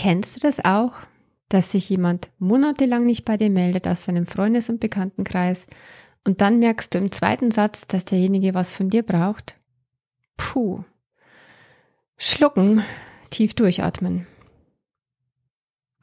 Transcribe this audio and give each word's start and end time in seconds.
Kennst 0.00 0.36
du 0.36 0.40
das 0.40 0.64
auch, 0.64 0.92
dass 1.48 1.72
sich 1.72 1.90
jemand 1.90 2.30
monatelang 2.38 3.02
nicht 3.02 3.24
bei 3.24 3.36
dir 3.36 3.50
meldet 3.50 3.88
aus 3.88 4.04
seinem 4.04 4.26
Freundes- 4.26 4.68
und 4.68 4.78
Bekanntenkreis 4.78 5.66
und 6.24 6.40
dann 6.40 6.60
merkst 6.60 6.94
du 6.94 6.98
im 6.98 7.10
zweiten 7.10 7.50
Satz, 7.50 7.88
dass 7.88 8.04
derjenige 8.04 8.54
was 8.54 8.72
von 8.72 8.88
dir 8.90 9.02
braucht? 9.02 9.56
Puh. 10.36 10.84
Schlucken, 12.16 12.84
tief 13.30 13.54
durchatmen. 13.54 14.28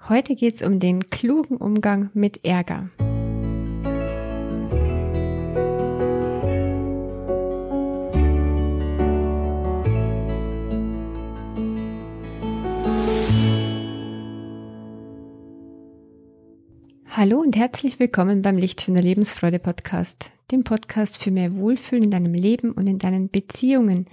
Heute 0.09 0.35
geht's 0.35 0.61
um 0.61 0.81
den 0.81 1.09
klugen 1.09 1.55
Umgang 1.55 2.09
mit 2.13 2.43
Ärger. 2.43 2.89
Hallo 17.17 17.39
und 17.39 17.55
herzlich 17.55 17.97
willkommen 17.97 18.41
beim 18.41 18.57
Licht 18.57 18.81
für 18.81 18.91
eine 18.91 18.99
Lebensfreude 18.99 19.57
Podcast, 19.57 20.33
dem 20.51 20.65
Podcast 20.65 21.23
für 21.23 21.31
mehr 21.31 21.55
Wohlfühlen 21.55 22.03
in 22.03 22.11
deinem 22.11 22.33
Leben 22.33 22.73
und 22.73 22.87
in 22.87 22.99
deinen 22.99 23.29
Beziehungen. 23.29 24.07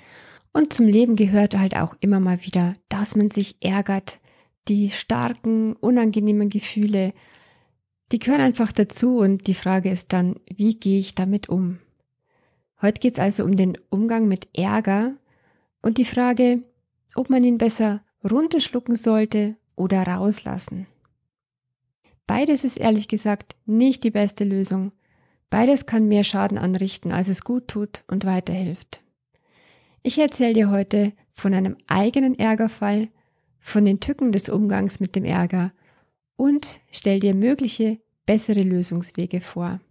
Und 0.52 0.72
zum 0.72 0.86
Leben 0.86 1.16
gehört 1.16 1.58
halt 1.58 1.74
auch 1.76 1.96
immer 1.98 2.20
mal 2.20 2.40
wieder, 2.44 2.76
dass 2.88 3.16
man 3.16 3.32
sich 3.32 3.56
ärgert. 3.60 4.20
Die 4.68 4.92
starken, 4.92 5.72
unangenehmen 5.72 6.48
Gefühle, 6.48 7.12
die 8.12 8.20
gehören 8.20 8.40
einfach 8.40 8.70
dazu 8.70 9.18
und 9.18 9.48
die 9.48 9.54
Frage 9.54 9.90
ist 9.90 10.12
dann, 10.12 10.36
wie 10.46 10.76
gehe 10.76 11.00
ich 11.00 11.16
damit 11.16 11.48
um? 11.48 11.80
Heute 12.80 13.00
geht 13.00 13.14
es 13.14 13.18
also 13.18 13.42
um 13.42 13.56
den 13.56 13.78
Umgang 13.90 14.28
mit 14.28 14.46
Ärger 14.56 15.16
und 15.82 15.98
die 15.98 16.04
Frage, 16.04 16.62
ob 17.16 17.30
man 17.30 17.42
ihn 17.42 17.58
besser 17.58 18.04
runterschlucken 18.22 18.94
sollte 18.94 19.56
oder 19.74 20.04
rauslassen. 20.04 20.86
Beides 22.34 22.64
ist 22.64 22.78
ehrlich 22.78 23.08
gesagt 23.08 23.56
nicht 23.66 24.04
die 24.04 24.10
beste 24.10 24.44
Lösung. 24.44 24.92
Beides 25.50 25.84
kann 25.84 26.08
mehr 26.08 26.24
Schaden 26.24 26.56
anrichten, 26.56 27.12
als 27.12 27.28
es 27.28 27.44
gut 27.44 27.68
tut 27.68 28.04
und 28.06 28.24
weiterhilft. 28.24 29.02
Ich 30.02 30.18
erzähle 30.18 30.54
dir 30.54 30.70
heute 30.70 31.12
von 31.28 31.52
einem 31.52 31.76
eigenen 31.88 32.38
Ärgerfall, 32.38 33.08
von 33.58 33.84
den 33.84 34.00
Tücken 34.00 34.32
des 34.32 34.48
Umgangs 34.48 34.98
mit 34.98 35.14
dem 35.14 35.24
Ärger 35.24 35.74
und 36.36 36.80
stell 36.90 37.20
dir 37.20 37.34
mögliche 37.34 37.98
bessere 38.24 38.62
Lösungswege 38.62 39.42
vor. 39.42 39.82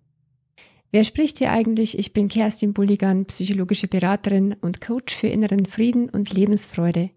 Wer 0.90 1.04
spricht 1.04 1.38
hier 1.38 1.52
eigentlich? 1.52 2.00
Ich 2.00 2.12
bin 2.12 2.28
Kerstin 2.28 2.74
Bulligan, 2.74 3.26
psychologische 3.26 3.88
Beraterin 3.88 4.56
und 4.62 4.82
Coach 4.82 5.16
für 5.16 5.28
inneren 5.28 5.68
Frieden 5.68 6.10
und 6.10 6.34
Lebensfreude. 6.34 7.12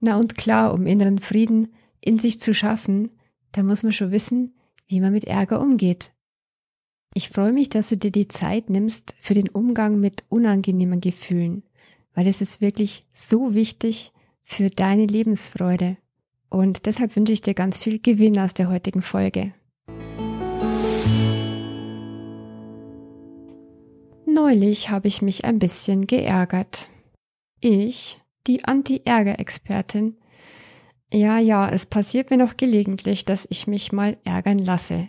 Na 0.00 0.16
und 0.16 0.36
klar, 0.36 0.74
um 0.74 0.88
inneren 0.88 1.20
Frieden 1.20 1.72
in 2.00 2.18
sich 2.18 2.40
zu 2.40 2.52
schaffen, 2.54 3.12
da 3.52 3.62
muss 3.62 3.82
man 3.82 3.92
schon 3.92 4.10
wissen, 4.10 4.54
wie 4.88 5.00
man 5.00 5.12
mit 5.12 5.24
Ärger 5.24 5.60
umgeht. 5.60 6.12
Ich 7.14 7.28
freue 7.28 7.52
mich, 7.52 7.68
dass 7.68 7.90
du 7.90 7.96
dir 7.96 8.10
die 8.10 8.28
Zeit 8.28 8.70
nimmst 8.70 9.14
für 9.20 9.34
den 9.34 9.50
Umgang 9.50 10.00
mit 10.00 10.24
unangenehmen 10.30 11.00
Gefühlen, 11.00 11.62
weil 12.14 12.26
es 12.26 12.40
ist 12.40 12.60
wirklich 12.62 13.06
so 13.12 13.54
wichtig 13.54 14.12
für 14.42 14.68
deine 14.68 15.06
Lebensfreude. 15.06 15.98
Und 16.48 16.86
deshalb 16.86 17.14
wünsche 17.16 17.32
ich 17.32 17.42
dir 17.42 17.54
ganz 17.54 17.78
viel 17.78 17.98
Gewinn 17.98 18.38
aus 18.38 18.54
der 18.54 18.68
heutigen 18.68 19.02
Folge. 19.02 19.54
Neulich 24.26 24.90
habe 24.90 25.08
ich 25.08 25.20
mich 25.20 25.44
ein 25.44 25.58
bisschen 25.58 26.06
geärgert. 26.06 26.88
Ich, 27.60 28.18
die 28.46 28.64
Anti-Ärger-Expertin, 28.64 30.16
ja, 31.12 31.38
ja, 31.38 31.68
es 31.68 31.84
passiert 31.86 32.30
mir 32.30 32.38
noch 32.38 32.56
gelegentlich, 32.56 33.24
dass 33.24 33.46
ich 33.50 33.66
mich 33.66 33.92
mal 33.92 34.16
ärgern 34.24 34.58
lasse. 34.58 35.08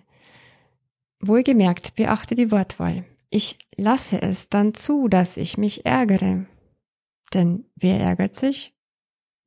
Wohlgemerkt, 1.22 1.96
beachte 1.96 2.36
die 2.36 2.52
Wortwahl. 2.52 3.06
Ich 3.30 3.58
lasse 3.78 4.22
es 4.22 4.50
dann 4.50 4.74
zu, 4.74 5.08
dass 5.08 5.38
ich 5.38 5.58
mich 5.58 5.86
ärgere. 5.86 6.46
Denn 7.34 7.66
wer 7.76 8.00
ärgert 8.00 8.36
sich? 8.36 8.74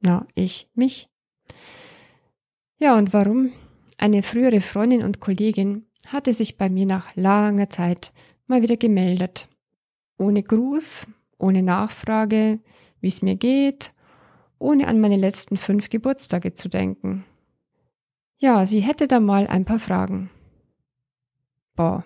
Na, 0.00 0.26
ich 0.34 0.70
mich. 0.74 1.08
Ja, 2.78 2.96
und 2.96 3.12
warum? 3.12 3.52
Eine 3.98 4.22
frühere 4.22 4.60
Freundin 4.60 5.02
und 5.02 5.20
Kollegin 5.20 5.86
hatte 6.08 6.32
sich 6.32 6.56
bei 6.56 6.70
mir 6.70 6.86
nach 6.86 7.14
langer 7.16 7.70
Zeit 7.70 8.12
mal 8.46 8.62
wieder 8.62 8.76
gemeldet. 8.76 9.48
Ohne 10.18 10.42
Gruß, 10.42 11.06
ohne 11.38 11.62
Nachfrage, 11.62 12.60
wie 13.00 13.08
es 13.08 13.20
mir 13.20 13.36
geht 13.36 13.92
ohne 14.58 14.88
an 14.88 15.00
meine 15.00 15.16
letzten 15.16 15.56
fünf 15.56 15.90
Geburtstage 15.90 16.54
zu 16.54 16.68
denken. 16.68 17.24
Ja, 18.38 18.66
sie 18.66 18.80
hätte 18.80 19.08
da 19.08 19.20
mal 19.20 19.46
ein 19.46 19.64
paar 19.64 19.78
Fragen. 19.78 20.30
Boah, 21.74 22.04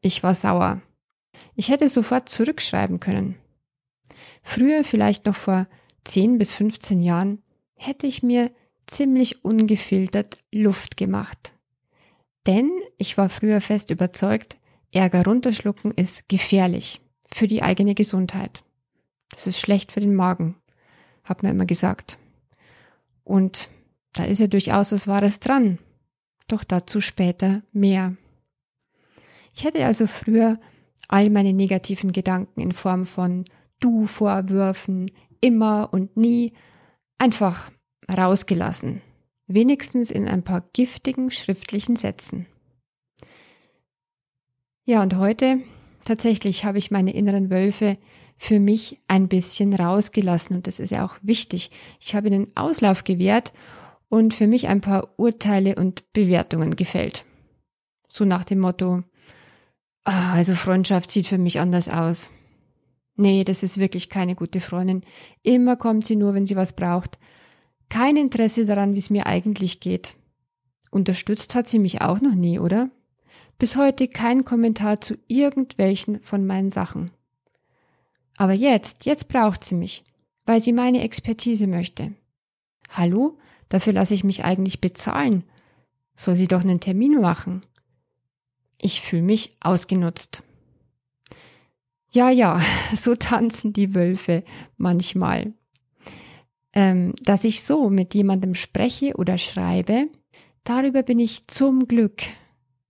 ich 0.00 0.22
war 0.22 0.34
sauer. 0.34 0.82
Ich 1.54 1.68
hätte 1.68 1.88
sofort 1.88 2.28
zurückschreiben 2.28 3.00
können. 3.00 3.36
Früher, 4.42 4.84
vielleicht 4.84 5.26
noch 5.26 5.36
vor 5.36 5.66
10 6.04 6.38
bis 6.38 6.54
15 6.54 7.00
Jahren, 7.00 7.42
hätte 7.74 8.06
ich 8.06 8.22
mir 8.22 8.50
ziemlich 8.86 9.44
ungefiltert 9.44 10.40
Luft 10.52 10.96
gemacht. 10.96 11.52
Denn 12.46 12.70
ich 12.98 13.16
war 13.16 13.28
früher 13.28 13.60
fest 13.60 13.90
überzeugt, 13.90 14.58
Ärger 14.90 15.24
runterschlucken 15.24 15.92
ist 15.92 16.28
gefährlich 16.28 17.00
für 17.32 17.46
die 17.46 17.62
eigene 17.62 17.94
Gesundheit. 17.94 18.62
Das 19.30 19.46
ist 19.46 19.58
schlecht 19.58 19.92
für 19.92 20.00
den 20.00 20.14
Magen 20.14 20.56
hat 21.24 21.42
man 21.42 21.52
immer 21.52 21.66
gesagt. 21.66 22.18
Und 23.24 23.68
da 24.12 24.24
ist 24.24 24.40
ja 24.40 24.46
durchaus 24.46 24.92
was 24.92 25.06
Wahres 25.06 25.40
dran. 25.40 25.78
Doch 26.48 26.64
dazu 26.64 27.00
später 27.00 27.62
mehr. 27.72 28.16
Ich 29.54 29.64
hätte 29.64 29.84
also 29.84 30.06
früher 30.06 30.58
all 31.08 31.30
meine 31.30 31.52
negativen 31.52 32.12
Gedanken 32.12 32.60
in 32.60 32.72
Form 32.72 33.06
von 33.06 33.44
Du-Vorwürfen, 33.80 35.10
immer 35.40 35.90
und 35.92 36.16
nie, 36.16 36.52
einfach 37.18 37.70
rausgelassen. 38.10 39.02
Wenigstens 39.46 40.10
in 40.10 40.28
ein 40.28 40.42
paar 40.42 40.62
giftigen 40.72 41.30
schriftlichen 41.30 41.96
Sätzen. 41.96 42.46
Ja, 44.84 45.02
und 45.02 45.16
heute 45.16 45.58
tatsächlich 46.04 46.64
habe 46.64 46.78
ich 46.78 46.90
meine 46.90 47.12
inneren 47.12 47.50
Wölfe 47.50 47.98
für 48.42 48.58
mich 48.58 48.98
ein 49.06 49.28
bisschen 49.28 49.72
rausgelassen 49.72 50.56
und 50.56 50.66
das 50.66 50.80
ist 50.80 50.90
ja 50.90 51.04
auch 51.04 51.14
wichtig. 51.22 51.70
Ich 52.00 52.16
habe 52.16 52.26
ihnen 52.26 52.48
Auslauf 52.56 53.04
gewährt 53.04 53.52
und 54.08 54.34
für 54.34 54.48
mich 54.48 54.66
ein 54.66 54.80
paar 54.80 55.10
Urteile 55.16 55.76
und 55.76 56.12
Bewertungen 56.12 56.74
gefällt. 56.74 57.24
So 58.08 58.24
nach 58.24 58.42
dem 58.42 58.58
Motto, 58.58 59.04
ah, 60.02 60.32
also 60.32 60.56
Freundschaft 60.56 61.12
sieht 61.12 61.28
für 61.28 61.38
mich 61.38 61.60
anders 61.60 61.88
aus. 61.88 62.32
Nee, 63.14 63.44
das 63.44 63.62
ist 63.62 63.78
wirklich 63.78 64.08
keine 64.08 64.34
gute 64.34 64.58
Freundin. 64.58 65.02
Immer 65.44 65.76
kommt 65.76 66.04
sie 66.04 66.16
nur, 66.16 66.34
wenn 66.34 66.44
sie 66.44 66.56
was 66.56 66.72
braucht. 66.72 67.20
Kein 67.90 68.16
Interesse 68.16 68.66
daran, 68.66 68.94
wie 68.94 68.98
es 68.98 69.08
mir 69.08 69.26
eigentlich 69.26 69.78
geht. 69.78 70.16
Unterstützt 70.90 71.54
hat 71.54 71.68
sie 71.68 71.78
mich 71.78 72.00
auch 72.00 72.20
noch 72.20 72.34
nie, 72.34 72.58
oder? 72.58 72.90
Bis 73.56 73.76
heute 73.76 74.08
kein 74.08 74.44
Kommentar 74.44 75.00
zu 75.00 75.14
irgendwelchen 75.28 76.20
von 76.22 76.44
meinen 76.44 76.72
Sachen. 76.72 77.08
Aber 78.42 78.54
jetzt, 78.54 79.04
jetzt 79.04 79.28
braucht 79.28 79.62
sie 79.62 79.76
mich, 79.76 80.04
weil 80.46 80.60
sie 80.60 80.72
meine 80.72 81.04
Expertise 81.04 81.68
möchte. 81.68 82.12
Hallo? 82.88 83.38
Dafür 83.68 83.92
lasse 83.92 84.14
ich 84.14 84.24
mich 84.24 84.42
eigentlich 84.42 84.80
bezahlen. 84.80 85.44
Soll 86.16 86.34
sie 86.34 86.48
doch 86.48 86.62
einen 86.62 86.80
Termin 86.80 87.20
machen? 87.20 87.60
Ich 88.80 89.00
fühle 89.00 89.22
mich 89.22 89.56
ausgenutzt. 89.60 90.42
Ja, 92.10 92.30
ja, 92.30 92.60
so 92.96 93.14
tanzen 93.14 93.74
die 93.74 93.94
Wölfe 93.94 94.42
manchmal. 94.76 95.52
Ähm, 96.72 97.14
dass 97.22 97.44
ich 97.44 97.62
so 97.62 97.90
mit 97.90 98.12
jemandem 98.12 98.56
spreche 98.56 99.14
oder 99.14 99.38
schreibe, 99.38 100.08
darüber 100.64 101.04
bin 101.04 101.20
ich 101.20 101.46
zum 101.46 101.86
Glück, 101.86 102.22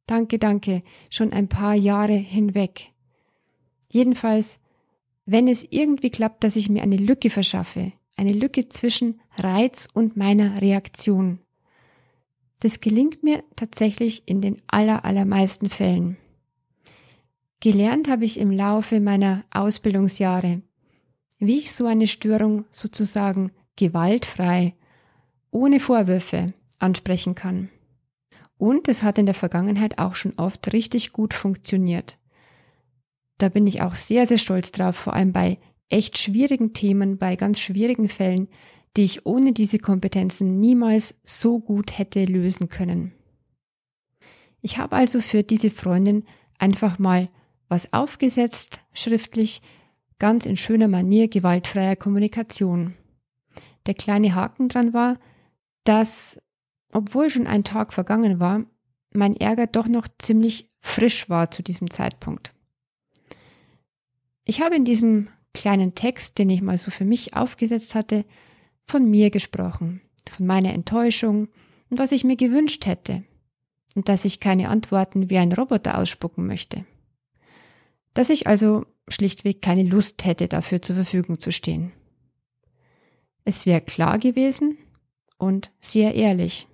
danke, 0.06 0.38
danke, 0.38 0.82
schon 1.10 1.30
ein 1.30 1.50
paar 1.50 1.74
Jahre 1.74 2.14
hinweg. 2.14 2.90
Jedenfalls 3.90 4.58
wenn 5.24 5.48
es 5.48 5.66
irgendwie 5.70 6.10
klappt, 6.10 6.44
dass 6.44 6.56
ich 6.56 6.68
mir 6.68 6.82
eine 6.82 6.96
Lücke 6.96 7.30
verschaffe, 7.30 7.92
eine 8.16 8.32
Lücke 8.32 8.68
zwischen 8.68 9.20
Reiz 9.36 9.88
und 9.92 10.16
meiner 10.16 10.60
Reaktion. 10.60 11.38
Das 12.60 12.80
gelingt 12.80 13.22
mir 13.22 13.42
tatsächlich 13.56 14.22
in 14.26 14.40
den 14.40 14.56
aller, 14.68 15.04
allermeisten 15.04 15.68
Fällen. 15.68 16.16
Gelernt 17.60 18.08
habe 18.08 18.24
ich 18.24 18.38
im 18.38 18.50
Laufe 18.50 19.00
meiner 19.00 19.44
Ausbildungsjahre, 19.50 20.62
wie 21.38 21.58
ich 21.58 21.72
so 21.72 21.86
eine 21.86 22.06
Störung 22.06 22.64
sozusagen 22.70 23.52
gewaltfrei, 23.76 24.74
ohne 25.50 25.80
Vorwürfe 25.80 26.46
ansprechen 26.78 27.34
kann. 27.34 27.68
Und 28.58 28.88
es 28.88 29.02
hat 29.02 29.18
in 29.18 29.26
der 29.26 29.34
Vergangenheit 29.34 29.98
auch 29.98 30.14
schon 30.14 30.34
oft 30.36 30.72
richtig 30.72 31.12
gut 31.12 31.34
funktioniert. 31.34 32.18
Da 33.38 33.48
bin 33.48 33.66
ich 33.66 33.82
auch 33.82 33.94
sehr, 33.94 34.26
sehr 34.26 34.38
stolz 34.38 34.72
drauf, 34.72 34.96
vor 34.96 35.14
allem 35.14 35.32
bei 35.32 35.58
echt 35.88 36.18
schwierigen 36.18 36.72
Themen, 36.72 37.18
bei 37.18 37.36
ganz 37.36 37.60
schwierigen 37.60 38.08
Fällen, 38.08 38.48
die 38.96 39.04
ich 39.04 39.26
ohne 39.26 39.52
diese 39.52 39.78
Kompetenzen 39.78 40.60
niemals 40.60 41.14
so 41.22 41.58
gut 41.58 41.98
hätte 41.98 42.24
lösen 42.24 42.68
können. 42.68 43.12
Ich 44.60 44.78
habe 44.78 44.96
also 44.96 45.20
für 45.20 45.42
diese 45.42 45.70
Freundin 45.70 46.24
einfach 46.58 46.98
mal 46.98 47.28
was 47.68 47.92
aufgesetzt, 47.92 48.80
schriftlich, 48.92 49.62
ganz 50.18 50.46
in 50.46 50.56
schöner 50.56 50.88
Manier 50.88 51.28
gewaltfreier 51.28 51.96
Kommunikation. 51.96 52.94
Der 53.86 53.94
kleine 53.94 54.34
Haken 54.34 54.68
dran 54.68 54.92
war, 54.92 55.18
dass, 55.84 56.40
obwohl 56.92 57.28
schon 57.30 57.46
ein 57.46 57.64
Tag 57.64 57.92
vergangen 57.92 58.38
war, 58.38 58.64
mein 59.12 59.36
Ärger 59.36 59.66
doch 59.66 59.88
noch 59.88 60.06
ziemlich 60.18 60.68
frisch 60.78 61.28
war 61.28 61.50
zu 61.50 61.62
diesem 61.62 61.90
Zeitpunkt. 61.90 62.54
Ich 64.52 64.60
habe 64.60 64.76
in 64.76 64.84
diesem 64.84 65.30
kleinen 65.54 65.94
Text, 65.94 66.36
den 66.36 66.50
ich 66.50 66.60
mal 66.60 66.76
so 66.76 66.90
für 66.90 67.06
mich 67.06 67.32
aufgesetzt 67.32 67.94
hatte, 67.94 68.26
von 68.82 69.10
mir 69.10 69.30
gesprochen, 69.30 70.02
von 70.30 70.44
meiner 70.44 70.74
Enttäuschung 70.74 71.48
und 71.88 71.98
was 71.98 72.12
ich 72.12 72.22
mir 72.22 72.36
gewünscht 72.36 72.84
hätte, 72.84 73.24
und 73.94 74.10
dass 74.10 74.26
ich 74.26 74.40
keine 74.40 74.68
Antworten 74.68 75.30
wie 75.30 75.38
ein 75.38 75.54
Roboter 75.54 75.96
ausspucken 75.96 76.46
möchte. 76.46 76.84
Dass 78.12 78.28
ich 78.28 78.46
also 78.46 78.84
schlichtweg 79.08 79.62
keine 79.62 79.84
Lust 79.84 80.22
hätte, 80.22 80.48
dafür 80.48 80.82
zur 80.82 80.96
Verfügung 80.96 81.40
zu 81.40 81.50
stehen. 81.50 81.90
Es 83.46 83.64
wäre 83.64 83.80
klar 83.80 84.18
gewesen 84.18 84.76
und 85.38 85.70
sehr 85.80 86.14
ehrlich. 86.14 86.68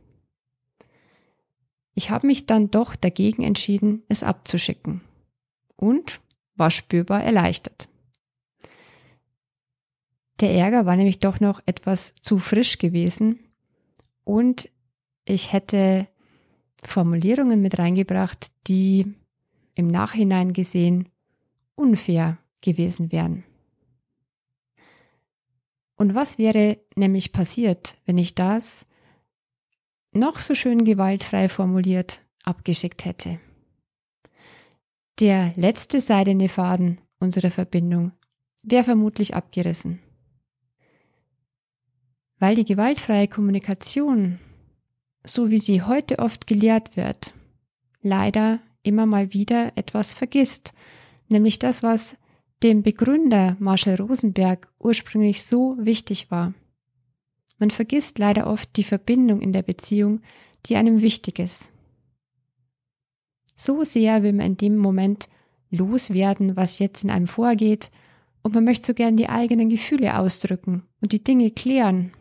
Ich 1.94 2.10
habe 2.10 2.26
mich 2.26 2.44
dann 2.44 2.72
doch 2.72 2.96
dagegen 2.96 3.44
entschieden, 3.44 4.02
es 4.08 4.25
abzuschicken. 4.25 5.02
Und 5.76 6.20
war 6.58 6.70
spürbar 6.70 7.22
erleichtert. 7.22 7.88
Der 10.40 10.52
Ärger 10.52 10.87
war 10.87 10.96
nämlich 10.96 11.19
doch 11.19 11.40
noch 11.40 11.60
etwas 11.66 12.14
zu 12.20 12.38
frisch 12.38 12.78
gewesen 12.78 13.40
und 14.25 14.70
ich 15.25 15.52
hätte 15.52 16.06
Formulierungen 16.84 17.60
mit 17.60 17.78
reingebracht, 17.78 18.50
die 18.66 19.14
im 19.75 19.88
Nachhinein 19.88 20.52
gesehen 20.52 21.08
unfair 21.75 22.38
gewesen 22.61 23.12
wären. 23.12 23.44
Und 25.96 26.14
was 26.14 26.38
wäre 26.38 26.78
nämlich 26.94 27.32
passiert, 27.32 27.96
wenn 28.06 28.19
ich 28.19 28.34
das 28.34 28.87
noch 30.12 30.38
so 30.38 30.54
schön 30.54 30.84
gewaltfrei 30.84 31.49
formuliert 31.49 32.20
abgeschickt 32.44 33.04
hätte? 33.04 33.40
Der 35.19 35.53
letzte 35.56 36.00
seidene 36.00 36.49
Faden 36.49 37.00
unserer 37.19 37.50
Verbindung 37.50 38.12
wäre 38.62 38.85
vermutlich 38.85 39.35
abgerissen. 39.35 39.99
Weil 42.38 42.55
die 42.55 42.65
gewaltfreie 42.65 43.26
Kommunikation, 43.26 44.38
so 45.25 45.50
wie 45.50 45.59
sie 45.59 45.82
heute 45.82 46.20
oft 46.20 46.47
gelehrt 46.47 46.97
wird, 46.97 47.35
leider 48.00 48.61
immer 48.85 49.06
mal 49.06 49.32
wieder 49.32 49.76
etwas 49.76 50.15
vergisst, 50.15 50.73
nämlich 51.26 51.59
das, 51.59 51.82
was 51.82 52.17
dem 52.62 52.85
Begründer 52.85 53.56
Marshall 53.59 53.97
Rosenberg 53.97 54.73
ursprünglich 54.79 55.43
so 55.43 55.76
wichtig 55.81 56.31
war. 56.31 56.55
Man 57.59 57.71
vergisst 57.73 58.21
leider 58.21 58.47
oft 58.47 58.76
die 58.76 58.85
Verbindung 58.85 59.41
in 59.41 59.53
der 59.53 59.62
Beziehung, 59.62 60.21
die 60.67 60.76
einem 60.76 61.00
wichtig 61.00 61.41
ist. 61.41 61.73
So 63.60 63.82
sehr 63.82 64.22
will 64.22 64.32
man 64.32 64.46
in 64.46 64.56
dem 64.56 64.76
Moment 64.76 65.28
loswerden, 65.70 66.56
was 66.56 66.78
jetzt 66.78 67.02
in 67.02 67.10
einem 67.10 67.26
vorgeht, 67.26 67.90
und 68.43 68.55
man 68.55 68.64
möchte 68.64 68.87
so 68.87 68.94
gern 68.94 69.16
die 69.16 69.28
eigenen 69.28 69.69
Gefühle 69.69 70.16
ausdrücken 70.16 70.84
und 71.00 71.10
die 71.10 71.25
Dinge 71.25 71.50
klären. 71.50 72.12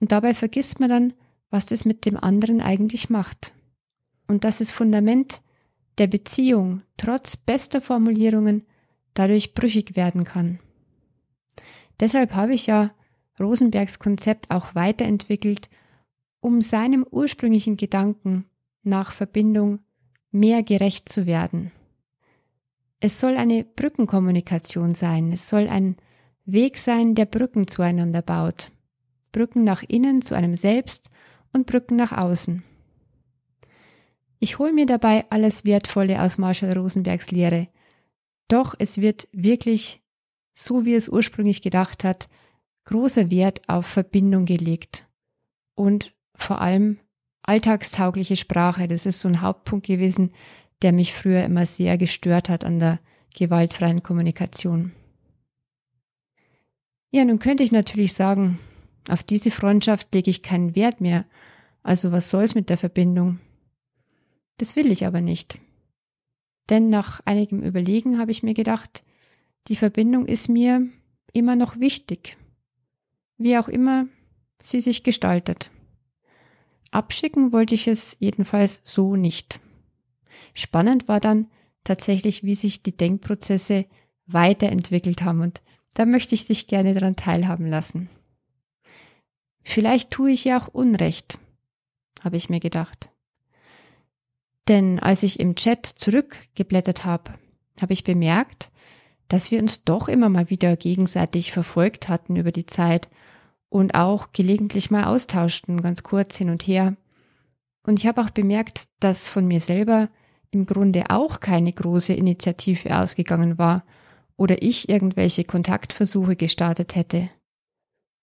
Und 0.00 0.12
dabei 0.12 0.32
vergisst 0.32 0.78
man 0.78 0.88
dann, 0.88 1.12
was 1.50 1.66
das 1.66 1.84
mit 1.84 2.06
dem 2.06 2.16
anderen 2.16 2.60
eigentlich 2.60 3.10
macht. 3.10 3.52
Und 4.28 4.44
dass 4.44 4.58
das 4.58 4.70
Fundament 4.70 5.42
der 5.98 6.06
Beziehung 6.06 6.82
trotz 6.96 7.36
bester 7.36 7.80
Formulierungen 7.80 8.64
dadurch 9.14 9.54
brüchig 9.54 9.96
werden 9.96 10.22
kann. 10.22 10.60
Deshalb 11.98 12.32
habe 12.34 12.54
ich 12.54 12.66
ja 12.66 12.92
Rosenbergs 13.40 13.98
Konzept 13.98 14.50
auch 14.50 14.74
weiterentwickelt, 14.76 15.68
um 16.40 16.60
seinem 16.60 17.04
ursprünglichen 17.10 17.76
Gedanken 17.76 18.46
nach 18.84 19.12
Verbindung 19.12 19.80
mehr 20.32 20.62
gerecht 20.62 21.08
zu 21.08 21.26
werden. 21.26 21.70
Es 23.00 23.20
soll 23.20 23.36
eine 23.36 23.64
Brückenkommunikation 23.64 24.94
sein, 24.94 25.32
es 25.32 25.48
soll 25.48 25.68
ein 25.68 25.96
Weg 26.44 26.78
sein, 26.78 27.14
der 27.14 27.26
Brücken 27.26 27.68
zueinander 27.68 28.22
baut. 28.22 28.72
Brücken 29.30 29.64
nach 29.64 29.82
innen 29.82 30.22
zu 30.22 30.34
einem 30.34 30.54
selbst 30.54 31.10
und 31.52 31.66
Brücken 31.66 31.96
nach 31.96 32.12
außen. 32.12 32.64
Ich 34.38 34.58
hole 34.58 34.72
mir 34.72 34.86
dabei 34.86 35.24
alles 35.30 35.64
Wertvolle 35.64 36.20
aus 36.20 36.36
Marshall 36.36 36.76
Rosenbergs 36.76 37.30
Lehre. 37.30 37.68
Doch 38.48 38.74
es 38.78 38.98
wird 39.00 39.28
wirklich, 39.32 40.02
so 40.52 40.84
wie 40.84 40.94
es 40.94 41.08
ursprünglich 41.08 41.62
gedacht 41.62 42.02
hat, 42.02 42.28
großer 42.84 43.30
Wert 43.30 43.62
auf 43.68 43.86
Verbindung 43.86 44.44
gelegt 44.44 45.06
und 45.74 46.12
vor 46.34 46.60
allem 46.60 46.98
alltagstaugliche 47.42 48.36
Sprache. 48.36 48.88
Das 48.88 49.06
ist 49.06 49.20
so 49.20 49.28
ein 49.28 49.40
Hauptpunkt 49.40 49.86
gewesen, 49.86 50.32
der 50.82 50.92
mich 50.92 51.12
früher 51.12 51.44
immer 51.44 51.66
sehr 51.66 51.98
gestört 51.98 52.48
hat 52.48 52.64
an 52.64 52.78
der 52.78 52.98
gewaltfreien 53.34 54.02
Kommunikation. 54.02 54.92
Ja, 57.10 57.24
nun 57.24 57.38
könnte 57.38 57.62
ich 57.62 57.72
natürlich 57.72 58.14
sagen, 58.14 58.58
auf 59.08 59.22
diese 59.22 59.50
Freundschaft 59.50 60.14
lege 60.14 60.30
ich 60.30 60.42
keinen 60.42 60.74
Wert 60.74 61.00
mehr. 61.00 61.24
Also 61.82 62.12
was 62.12 62.30
soll's 62.30 62.54
mit 62.54 62.70
der 62.70 62.78
Verbindung? 62.78 63.40
Das 64.58 64.76
will 64.76 64.90
ich 64.90 65.06
aber 65.06 65.20
nicht. 65.20 65.58
Denn 66.70 66.88
nach 66.88 67.20
einigem 67.24 67.62
Überlegen 67.62 68.18
habe 68.18 68.30
ich 68.30 68.42
mir 68.42 68.54
gedacht, 68.54 69.02
die 69.68 69.76
Verbindung 69.76 70.26
ist 70.26 70.48
mir 70.48 70.88
immer 71.32 71.56
noch 71.56 71.78
wichtig. 71.80 72.36
Wie 73.36 73.58
auch 73.58 73.68
immer 73.68 74.06
sie 74.60 74.80
sich 74.80 75.02
gestaltet. 75.02 75.70
Abschicken 76.92 77.52
wollte 77.52 77.74
ich 77.74 77.88
es 77.88 78.16
jedenfalls 78.20 78.82
so 78.84 79.16
nicht. 79.16 79.60
Spannend 80.54 81.08
war 81.08 81.20
dann 81.20 81.50
tatsächlich, 81.84 82.44
wie 82.44 82.54
sich 82.54 82.82
die 82.82 82.96
Denkprozesse 82.96 83.86
weiterentwickelt 84.26 85.22
haben 85.22 85.40
und 85.40 85.60
da 85.94 86.06
möchte 86.06 86.34
ich 86.34 86.46
dich 86.46 86.68
gerne 86.68 86.94
daran 86.94 87.16
teilhaben 87.16 87.66
lassen. 87.66 88.08
Vielleicht 89.62 90.10
tue 90.10 90.30
ich 90.30 90.44
ja 90.44 90.60
auch 90.60 90.68
Unrecht, 90.68 91.38
habe 92.22 92.36
ich 92.36 92.48
mir 92.48 92.60
gedacht. 92.60 93.10
Denn 94.68 94.98
als 95.00 95.22
ich 95.22 95.40
im 95.40 95.54
Chat 95.56 95.86
zurückgeblättert 95.86 97.04
habe, 97.04 97.34
habe 97.80 97.92
ich 97.92 98.04
bemerkt, 98.04 98.70
dass 99.28 99.50
wir 99.50 99.60
uns 99.60 99.84
doch 99.84 100.08
immer 100.08 100.28
mal 100.28 100.50
wieder 100.50 100.76
gegenseitig 100.76 101.52
verfolgt 101.52 102.08
hatten 102.08 102.36
über 102.36 102.52
die 102.52 102.66
Zeit 102.66 103.08
und 103.72 103.94
auch 103.94 104.32
gelegentlich 104.34 104.90
mal 104.90 105.04
austauschten, 105.04 105.80
ganz 105.80 106.02
kurz 106.02 106.36
hin 106.36 106.50
und 106.50 106.66
her. 106.66 106.94
Und 107.84 107.98
ich 107.98 108.06
habe 108.06 108.20
auch 108.20 108.28
bemerkt, 108.28 108.84
dass 109.00 109.30
von 109.30 109.46
mir 109.46 109.60
selber 109.60 110.10
im 110.50 110.66
Grunde 110.66 111.08
auch 111.08 111.40
keine 111.40 111.72
große 111.72 112.12
Initiative 112.12 112.94
ausgegangen 112.94 113.56
war 113.56 113.82
oder 114.36 114.60
ich 114.60 114.90
irgendwelche 114.90 115.44
Kontaktversuche 115.44 116.36
gestartet 116.36 116.94
hätte. 116.94 117.30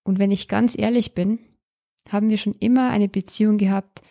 Und 0.04 0.20
wenn 0.20 0.30
ich 0.30 0.50
ganz 0.50 0.78
ehrlich 0.78 1.16
bin, 1.16 1.40
haben 2.12 2.30
wir 2.30 2.38
schon 2.38 2.54
immer 2.60 2.92
eine 2.92 3.10
Beziehung 3.10 3.58
gehabt, 3.58 4.04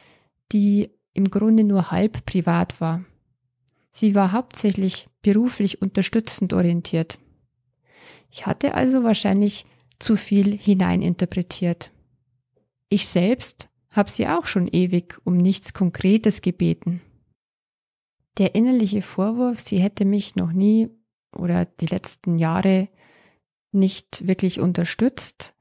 die 0.50 0.90
im 1.14 1.30
Grunde 1.30 1.62
nur 1.62 1.92
halb 1.92 2.26
privat 2.26 2.80
war. 2.80 3.04
Sie 3.92 4.16
war 4.16 4.32
hauptsächlich 4.32 5.08
beruflich 5.22 5.82
unterstützend 5.82 6.52
orientiert. 6.52 7.20
Ich 8.28 8.44
hatte 8.44 8.74
also 8.74 9.04
wahrscheinlich 9.04 9.66
zu 9.98 10.16
viel 10.16 10.56
hineininterpretiert. 10.56 11.92
Ich 12.88 13.06
selbst 13.06 13.68
habe 13.90 14.10
sie 14.10 14.28
auch 14.28 14.46
schon 14.46 14.68
ewig 14.68 15.18
um 15.24 15.36
nichts 15.36 15.72
Konkretes 15.72 16.40
gebeten. 16.40 17.00
Der 18.38 18.54
innerliche 18.54 19.02
Vorwurf, 19.02 19.58
sie 19.60 19.78
hätte 19.78 20.04
mich 20.04 20.36
noch 20.36 20.52
nie 20.52 20.88
oder 21.32 21.64
die 21.64 21.86
letzten 21.86 22.38
Jahre 22.38 22.88
nicht 23.72 24.26
wirklich 24.26 24.60
unterstützt, 24.60 25.54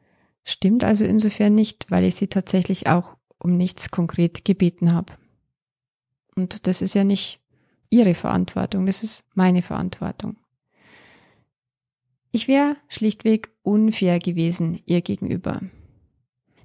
stimmt 0.43 0.83
also 0.83 1.03
insofern 1.03 1.55
nicht, 1.55 1.89
weil 1.89 2.03
ich 2.03 2.15
sie 2.15 2.27
tatsächlich 2.27 2.87
auch 2.87 3.17
um 3.39 3.57
nichts 3.57 3.91
konkret 3.91 4.45
gebeten 4.45 4.93
habe. 4.93 5.13
Und 6.35 6.67
das 6.67 6.81
ist 6.81 6.93
ja 6.93 7.03
nicht 7.03 7.41
ihre 7.89 8.13
Verantwortung, 8.13 8.85
das 8.85 9.03
ist 9.03 9.25
meine 9.33 9.61
Verantwortung. 9.61 10.37
Ich 12.37 12.47
wäre 12.47 12.77
schlichtweg 12.87 13.49
unfair 13.63 14.19
gewesen 14.19 14.79
ihr 14.85 15.01
gegenüber. 15.01 15.59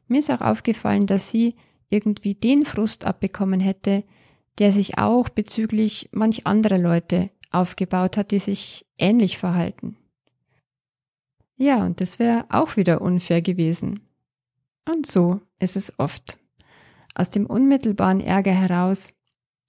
Mir 0.06 0.18
ist 0.18 0.30
auch 0.30 0.42
aufgefallen, 0.42 1.06
dass 1.06 1.30
sie 1.30 1.54
irgendwie 1.88 2.34
den 2.34 2.66
Frust 2.66 3.06
abbekommen 3.06 3.58
hätte, 3.58 4.04
der 4.58 4.70
sich 4.70 4.98
auch 4.98 5.30
bezüglich 5.30 6.10
manch 6.12 6.46
anderer 6.46 6.76
Leute 6.76 7.30
aufgebaut 7.50 8.18
hat, 8.18 8.32
die 8.32 8.38
sich 8.38 8.84
ähnlich 8.98 9.38
verhalten. 9.38 9.96
Ja, 11.56 11.86
und 11.86 12.02
das 12.02 12.18
wäre 12.18 12.44
auch 12.50 12.76
wieder 12.76 13.00
unfair 13.00 13.40
gewesen, 13.40 14.00
Und 14.86 15.06
so 15.06 15.40
ist 15.58 15.76
es 15.76 15.98
oft. 15.98 16.38
Aus 17.14 17.30
dem 17.30 17.46
unmittelbaren 17.46 18.20
Ärger 18.20 18.52
heraus 18.52 19.14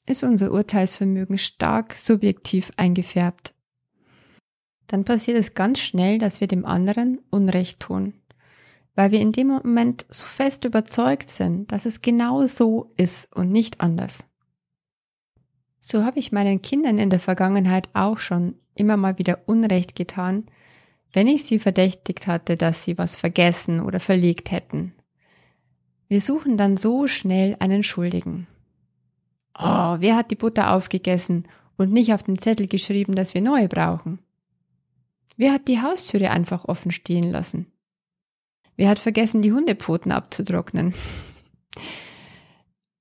ist 0.05 0.25
unser 0.25 0.51
Urteilsvermögen 0.51 1.37
stark 1.37 1.93
subjektiv 1.93 2.73
eingefärbt. 2.75 3.52
Dann 4.87 5.05
passiert 5.05 5.37
es 5.37 5.53
ganz 5.53 5.79
schnell, 5.79 6.19
dass 6.19 6.41
wir 6.41 6.47
dem 6.47 6.65
anderen 6.65 7.19
Unrecht 7.29 7.79
tun, 7.79 8.13
weil 8.95 9.11
wir 9.11 9.21
in 9.21 9.31
dem 9.31 9.47
Moment 9.47 10.05
so 10.09 10.25
fest 10.25 10.65
überzeugt 10.65 11.29
sind, 11.29 11.71
dass 11.71 11.85
es 11.85 12.01
genau 12.01 12.45
so 12.45 12.91
ist 12.97 13.33
und 13.35 13.51
nicht 13.51 13.81
anders. 13.81 14.25
So 15.79 16.03
habe 16.05 16.19
ich 16.19 16.31
meinen 16.31 16.61
Kindern 16.61 16.97
in 16.97 17.09
der 17.09 17.19
Vergangenheit 17.19 17.89
auch 17.93 18.17
schon 18.17 18.55
immer 18.75 18.97
mal 18.97 19.17
wieder 19.17 19.39
Unrecht 19.47 19.95
getan, 19.95 20.45
wenn 21.11 21.27
ich 21.27 21.43
sie 21.43 21.59
verdächtigt 21.59 22.27
hatte, 22.27 22.55
dass 22.55 22.83
sie 22.83 22.97
was 22.97 23.15
vergessen 23.15 23.81
oder 23.81 23.99
verlegt 23.99 24.51
hätten. 24.51 24.93
Wir 26.07 26.21
suchen 26.21 26.57
dann 26.57 26.77
so 26.77 27.07
schnell 27.07 27.55
einen 27.59 27.83
Schuldigen. 27.83 28.47
Oh, 29.57 29.95
wer 29.99 30.15
hat 30.15 30.31
die 30.31 30.35
Butter 30.35 30.73
aufgegessen 30.73 31.47
und 31.77 31.91
nicht 31.91 32.13
auf 32.13 32.23
den 32.23 32.39
Zettel 32.39 32.67
geschrieben, 32.67 33.15
dass 33.15 33.33
wir 33.33 33.41
neue 33.41 33.67
brauchen? 33.67 34.19
Wer 35.35 35.53
hat 35.53 35.67
die 35.67 35.81
Haustüre 35.81 36.31
einfach 36.31 36.65
offen 36.65 36.91
stehen 36.91 37.31
lassen? 37.31 37.71
Wer 38.75 38.89
hat 38.89 38.99
vergessen, 38.99 39.41
die 39.41 39.53
Hundepfoten 39.53 40.11
abzutrocknen? 40.11 40.93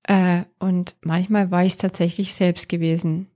Äh, 0.05 0.47
und 0.59 0.97
manchmal 1.03 1.53
war 1.53 1.65
ich 1.65 1.75
es 1.75 1.77
tatsächlich 1.77 2.35
selbst 2.35 2.69
gewesen. 2.69 3.29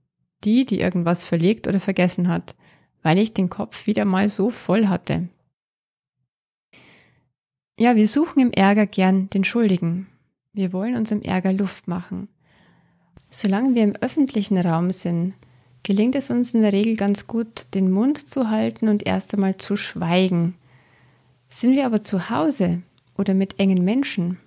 Die, 0.43 0.65
die 0.65 0.81
irgendwas 0.81 1.23
verlegt 1.23 1.65
oder 1.65 1.79
vergessen 1.79 2.27
hat, 2.27 2.55
weil 3.01 3.19
ich 3.19 3.33
den 3.33 3.49
Kopf 3.49 3.87
wieder 3.87 4.03
mal 4.03 4.27
so 4.27 4.49
voll 4.49 4.87
hatte. 4.87 5.29
Ja, 7.79 7.95
wir 7.95 8.07
suchen 8.07 8.41
im 8.41 8.51
Ärger 8.51 8.85
gern 8.85 9.29
den 9.29 9.45
Schuldigen. 9.45 10.07
Wir 10.51 10.73
wollen 10.73 10.97
uns 10.97 11.11
im 11.11 11.21
Ärger 11.21 11.53
Luft 11.53 11.87
machen. 11.87 12.27
Solange 13.29 13.75
wir 13.75 13.83
im 13.83 13.95
öffentlichen 13.95 14.57
Raum 14.57 14.91
sind, 14.91 15.35
gelingt 15.87 16.15
es 16.15 16.29
uns 16.29 16.53
in 16.53 16.63
der 16.63 16.73
Regel 16.73 16.97
ganz 16.97 17.27
gut, 17.27 17.65
den 17.73 17.89
Mund 17.89 18.27
zu 18.27 18.49
halten 18.49 18.89
und 18.89 19.05
erst 19.05 19.33
einmal 19.33 19.55
zu 19.55 19.77
schweigen. 19.77 20.55
Sind 21.47 21.77
wir 21.77 21.85
aber 21.85 22.01
zu 22.01 22.29
Hause 22.29 22.81
oder 23.17 23.33
mit 23.33 23.57
engen 23.57 23.85
Menschen, 23.85 24.37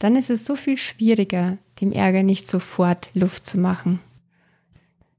dann 0.00 0.16
ist 0.16 0.28
es 0.28 0.44
so 0.44 0.56
viel 0.56 0.76
schwieriger, 0.76 1.56
dem 1.80 1.92
Ärger 1.92 2.24
nicht 2.24 2.48
sofort 2.48 3.10
Luft 3.14 3.46
zu 3.46 3.60
machen. 3.60 4.00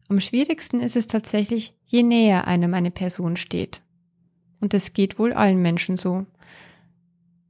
Am 0.09 0.19
schwierigsten 0.19 0.81
ist 0.81 0.97
es 0.97 1.07
tatsächlich, 1.07 1.73
je 1.85 2.03
näher 2.03 2.45
einem 2.45 2.73
eine 2.73 2.91
Person 2.91 3.37
steht. 3.37 3.79
Und 4.59 4.73
das 4.73 4.91
geht 4.91 5.17
wohl 5.17 5.31
allen 5.31 5.61
Menschen 5.61 5.95
so. 5.95 6.25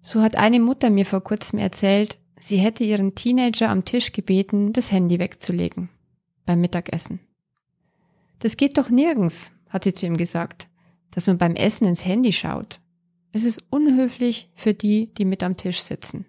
So 0.04 0.22
hat 0.22 0.36
eine 0.36 0.60
Mutter 0.60 0.92
mir 0.92 1.08
vor 1.08 1.22
kurzem 1.22 1.58
erzählt, 1.58 2.20
sie 2.38 2.58
hätte 2.58 2.84
ihren 2.84 3.16
Teenager 3.16 3.70
am 3.70 3.86
Tisch 3.86 4.12
gebeten, 4.12 4.72
das 4.72 4.92
Handy 4.92 5.18
wegzulegen. 5.18 5.90
Beim 6.46 6.62
Mittagessen. 6.62 7.22
Das 8.40 8.58
geht 8.58 8.78
doch 8.78 8.90
nirgends, 8.90 9.52
hat 9.70 9.84
sie 9.84 9.94
zu 9.94 10.06
ihm 10.06 10.18
gesagt, 10.18 10.68
dass 11.12 11.28
man 11.28 11.38
beim 11.38 11.56
Essen 11.56 11.86
ins 11.86 12.06
Handy 12.06 12.32
schaut. 12.32 12.80
Es 13.32 13.44
ist 13.44 13.64
unhöflich 13.70 14.50
für 14.54 14.74
die, 14.74 15.14
die 15.14 15.26
mit 15.26 15.44
am 15.44 15.58
Tisch 15.58 15.82
sitzen. 15.82 16.26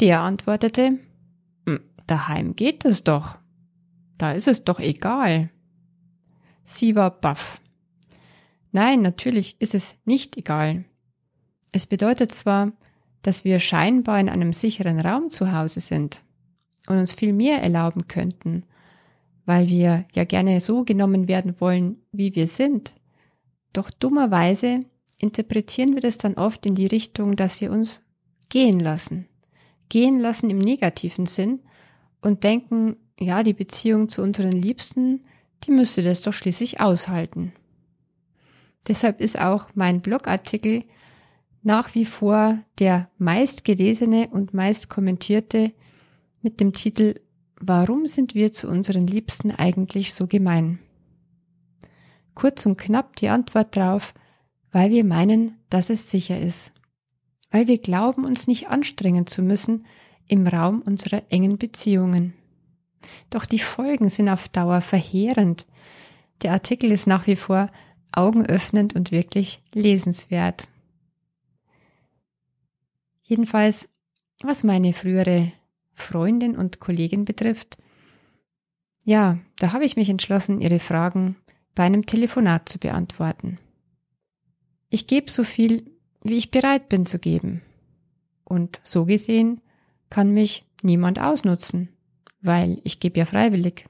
Der 0.00 0.20
antwortete, 0.20 0.98
hm, 1.66 1.80
daheim 2.06 2.54
geht 2.54 2.84
es 2.84 3.04
doch. 3.04 3.38
Da 4.16 4.32
ist 4.32 4.48
es 4.48 4.64
doch 4.64 4.80
egal. 4.80 5.50
Sie 6.62 6.94
war 6.94 7.10
baff. 7.10 7.60
Nein, 8.72 9.02
natürlich 9.02 9.60
ist 9.60 9.74
es 9.74 9.94
nicht 10.04 10.36
egal. 10.36 10.84
Es 11.72 11.86
bedeutet 11.86 12.32
zwar, 12.32 12.72
dass 13.22 13.44
wir 13.44 13.58
scheinbar 13.58 14.20
in 14.20 14.28
einem 14.28 14.52
sicheren 14.52 15.00
Raum 15.00 15.30
zu 15.30 15.52
Hause 15.52 15.80
sind 15.80 16.22
und 16.86 16.98
uns 16.98 17.12
viel 17.12 17.32
mehr 17.32 17.62
erlauben 17.62 18.08
könnten, 18.08 18.64
weil 19.48 19.68
wir 19.68 20.04
ja 20.14 20.24
gerne 20.24 20.60
so 20.60 20.84
genommen 20.84 21.26
werden 21.26 21.60
wollen, 21.60 21.96
wie 22.12 22.36
wir 22.36 22.46
sind. 22.46 22.92
Doch 23.72 23.90
dummerweise 23.90 24.84
interpretieren 25.18 25.94
wir 25.94 26.02
das 26.02 26.18
dann 26.18 26.34
oft 26.34 26.66
in 26.66 26.74
die 26.74 26.86
Richtung, 26.86 27.34
dass 27.34 27.60
wir 27.60 27.72
uns 27.72 28.06
gehen 28.48 28.78
lassen 28.78 29.26
gehen 29.88 30.20
lassen 30.20 30.50
im 30.50 30.58
negativen 30.58 31.26
Sinn 31.26 31.60
und 32.20 32.44
denken, 32.44 32.96
ja, 33.18 33.42
die 33.42 33.54
Beziehung 33.54 34.08
zu 34.08 34.22
unseren 34.22 34.52
Liebsten, 34.52 35.22
die 35.64 35.70
müsste 35.70 36.02
das 36.02 36.22
doch 36.22 36.32
schließlich 36.32 36.80
aushalten. 36.80 37.52
Deshalb 38.86 39.20
ist 39.20 39.40
auch 39.40 39.68
mein 39.74 40.00
Blogartikel 40.00 40.84
nach 41.62 41.94
wie 41.94 42.04
vor 42.04 42.58
der 42.78 43.10
meistgelesene 43.18 44.28
und 44.28 44.54
meist 44.54 44.88
kommentierte 44.88 45.72
mit 46.42 46.60
dem 46.60 46.72
Titel 46.72 47.20
Warum 47.60 48.06
sind 48.06 48.34
wir 48.34 48.52
zu 48.52 48.68
unseren 48.68 49.06
Liebsten 49.06 49.50
eigentlich 49.50 50.14
so 50.14 50.26
gemein? 50.26 50.78
Kurz 52.34 52.66
und 52.66 52.76
knapp 52.76 53.16
die 53.16 53.28
Antwort 53.28 53.74
drauf, 53.74 54.14
weil 54.70 54.90
wir 54.90 55.04
meinen, 55.04 55.58
dass 55.70 55.90
es 55.90 56.10
sicher 56.10 56.40
ist 56.40 56.72
weil 57.50 57.66
wir 57.66 57.78
glauben, 57.78 58.24
uns 58.24 58.46
nicht 58.46 58.68
anstrengen 58.68 59.26
zu 59.26 59.42
müssen 59.42 59.86
im 60.26 60.46
Raum 60.46 60.82
unserer 60.82 61.22
engen 61.30 61.58
Beziehungen. 61.58 62.34
Doch 63.30 63.46
die 63.46 63.58
Folgen 63.58 64.10
sind 64.10 64.28
auf 64.28 64.48
Dauer 64.48 64.80
verheerend. 64.80 65.66
Der 66.42 66.52
Artikel 66.52 66.92
ist 66.92 67.06
nach 67.06 67.26
wie 67.26 67.36
vor 67.36 67.70
augenöffnend 68.12 68.94
und 68.94 69.12
wirklich 69.12 69.62
lesenswert. 69.72 70.68
Jedenfalls, 73.22 73.88
was 74.42 74.64
meine 74.64 74.92
frühere 74.92 75.52
Freundin 75.98 76.56
und 76.56 76.80
Kollegin 76.80 77.24
betrifft, 77.24 77.78
ja, 79.04 79.38
da 79.58 79.72
habe 79.72 79.84
ich 79.84 79.96
mich 79.96 80.08
entschlossen, 80.08 80.60
ihre 80.60 80.80
Fragen 80.80 81.36
bei 81.74 81.84
einem 81.84 82.06
Telefonat 82.06 82.68
zu 82.68 82.78
beantworten. 82.78 83.58
Ich 84.90 85.06
gebe 85.06 85.30
so 85.30 85.44
viel, 85.44 85.90
wie 86.22 86.36
ich 86.36 86.50
bereit 86.50 86.88
bin 86.88 87.06
zu 87.06 87.18
geben. 87.18 87.62
Und 88.44 88.80
so 88.82 89.04
gesehen 89.04 89.60
kann 90.10 90.32
mich 90.32 90.64
niemand 90.82 91.20
ausnutzen, 91.20 91.88
weil 92.40 92.80
ich 92.84 93.00
gebe 93.00 93.18
ja 93.18 93.24
freiwillig. 93.24 93.86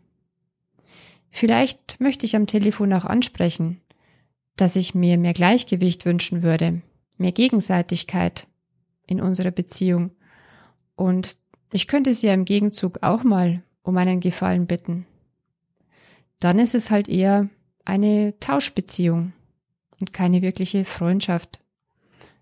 Vielleicht 1.30 2.00
möchte 2.00 2.26
ich 2.26 2.36
am 2.36 2.46
Telefon 2.46 2.92
auch 2.92 3.04
ansprechen, 3.04 3.80
dass 4.56 4.76
ich 4.76 4.94
mir 4.94 5.18
mehr 5.18 5.34
Gleichgewicht 5.34 6.04
wünschen 6.04 6.42
würde, 6.42 6.82
mehr 7.16 7.32
Gegenseitigkeit 7.32 8.46
in 9.06 9.20
unserer 9.20 9.50
Beziehung. 9.50 10.10
Und 10.96 11.36
ich 11.72 11.86
könnte 11.86 12.14
sie 12.14 12.28
ja 12.28 12.34
im 12.34 12.44
Gegenzug 12.44 12.98
auch 13.02 13.24
mal 13.24 13.62
um 13.82 13.96
einen 13.96 14.20
Gefallen 14.20 14.66
bitten. 14.66 15.06
Dann 16.40 16.58
ist 16.58 16.74
es 16.74 16.90
halt 16.90 17.08
eher 17.08 17.48
eine 17.84 18.38
Tauschbeziehung 18.38 19.32
und 20.00 20.12
keine 20.12 20.42
wirkliche 20.42 20.84
Freundschaft. 20.84 21.60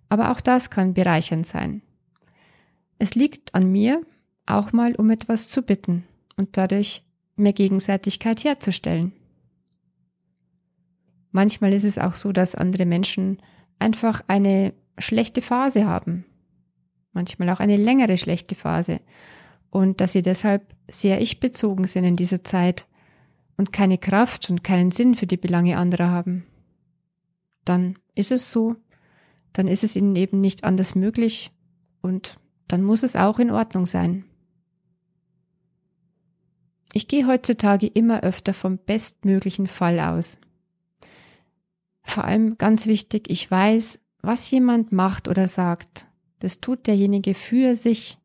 Aber 0.09 0.33
auch 0.33 0.41
das 0.41 0.71
kann 0.71 0.95
bereichernd 0.95 1.47
sein. 1.47 1.83
Es 2.99 3.15
liegt 3.15 3.55
an 3.55 3.71
mir, 3.71 4.03
auch 4.47 4.73
mal 4.73 4.95
um 4.95 5.11
etwas 5.11 5.49
zu 5.49 5.63
bitten 5.63 6.05
und 6.37 6.57
dadurch 6.57 7.03
mehr 7.37 7.53
Gegenseitigkeit 7.53 8.45
herzustellen. 8.45 9.13
Manchmal 11.33 11.73
ist 11.73 11.85
es 11.85 11.99
auch 11.99 12.15
so, 12.15 12.33
dass 12.33 12.55
andere 12.55 12.87
Menschen 12.87 13.43
einfach 13.79 14.23
eine 14.27 14.73
schlechte 14.99 15.43
Phase 15.43 15.87
haben. 15.87 16.25
Manchmal 17.17 17.49
auch 17.49 17.61
eine 17.61 17.77
längere 17.77 18.19
schlechte 18.19 18.55
Phase. 18.55 19.01
Und 19.71 20.03
dass 20.03 20.13
sie 20.13 20.21
deshalb 20.21 20.75
sehr 20.87 21.23
ich-bezogen 21.23 21.87
sind 21.87 22.05
in 22.05 22.15
dieser 22.15 22.45
Zeit 22.45 22.87
und 23.57 23.73
keine 23.73 23.97
Kraft 23.97 24.51
und 24.51 24.63
keinen 24.63 24.91
Sinn 24.91 25.15
für 25.15 25.27
die 25.27 25.39
Belange 25.39 25.79
anderer 25.79 26.11
haben. 26.11 26.45
Dann 27.65 27.99
ist 28.15 28.33
es 28.33 28.51
so, 28.51 28.77
dann 29.55 29.67
ist 29.67 29.83
es 29.83 29.97
ihnen 29.97 30.15
eben 30.15 30.43
nicht 30.43 30.65
anders 30.65 30.95
möglich 30.95 31.53
und 32.03 32.39
dann 32.69 32.83
muss 32.83 33.03
es 33.03 33.17
auch 33.17 33.39
in 33.39 33.51
Ordnung 33.51 33.87
sein. 33.87 34.27
Ich 36.93 37.09
gehe 37.09 37.27
heutzutage 37.27 37.87
immer 37.87 38.25
öfter 38.25 38.53
vom 38.53 38.77
bestmöglichen 38.77 39.69
Fall 39.69 40.01
aus. 40.01 40.37
Vor 42.03 42.25
allem 42.25 42.59
ganz 42.59 42.87
wichtig, 42.87 43.31
ich 43.31 43.51
weiß, 43.51 44.01
was 44.21 44.51
jemand 44.51 44.93
macht 44.93 45.29
oder 45.29 45.49
sagt, 45.49 46.07
das 46.39 46.61
tut 46.61 46.87
derjenige 46.87 47.35
für 47.35 47.77
sich 47.77 48.19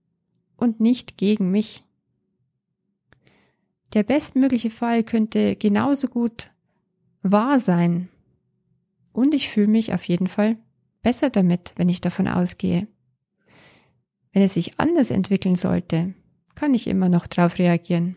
und 0.58 0.80
nicht 0.80 1.18
gegen 1.18 1.52
mich. 1.52 1.84
Der 3.94 4.04
bestmögliche 4.04 4.70
Fall 4.70 5.04
könnte 5.04 5.56
genauso 5.56 6.08
gut 6.08 6.50
wahr 7.24 7.60
sein. 7.60 8.10
Und 9.12 9.34
ich 9.34 9.50
fühle 9.50 9.68
mich 9.68 9.94
auf 9.94 10.04
jeden 10.06 10.28
Fall 10.28 10.58
besser 11.02 11.30
damit, 11.30 11.74
wenn 11.76 11.90
ich 11.90 12.00
davon 12.00 12.28
ausgehe. 12.28 12.88
Wenn 14.32 14.44
es 14.44 14.54
sich 14.54 14.80
anders 14.80 15.12
entwickeln 15.12 15.56
sollte, 15.56 16.14
kann 16.56 16.74
ich 16.74 16.88
immer 16.88 17.10
noch 17.10 17.28
darauf 17.28 17.60
reagieren. 17.60 18.16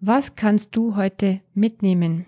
Was 0.00 0.34
kannst 0.34 0.76
du 0.76 0.96
heute 0.96 1.40
mitnehmen? 1.54 2.26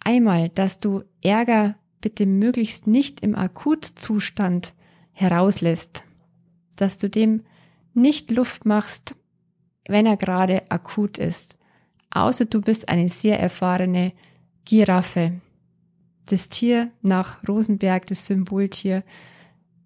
Einmal, 0.00 0.48
dass 0.50 0.78
du 0.78 1.02
Ärger 1.22 1.76
bitte 2.00 2.26
möglichst 2.26 2.86
nicht 2.86 3.20
im 3.20 3.34
Akutzustand 3.34 4.74
herauslässt, 5.12 6.04
dass 6.76 6.98
du 6.98 7.10
dem 7.10 7.42
nicht 7.94 8.30
Luft 8.30 8.64
machst, 8.64 9.16
wenn 9.86 10.06
er 10.06 10.16
gerade 10.16 10.70
akut 10.70 11.18
ist, 11.18 11.58
außer 12.10 12.44
du 12.44 12.60
bist 12.60 12.88
eine 12.88 13.08
sehr 13.08 13.38
erfahrene 13.40 14.12
Giraffe. 14.64 15.40
Das 16.28 16.48
Tier 16.48 16.90
nach 17.02 17.46
Rosenberg, 17.48 18.06
das 18.06 18.26
Symboltier, 18.26 19.02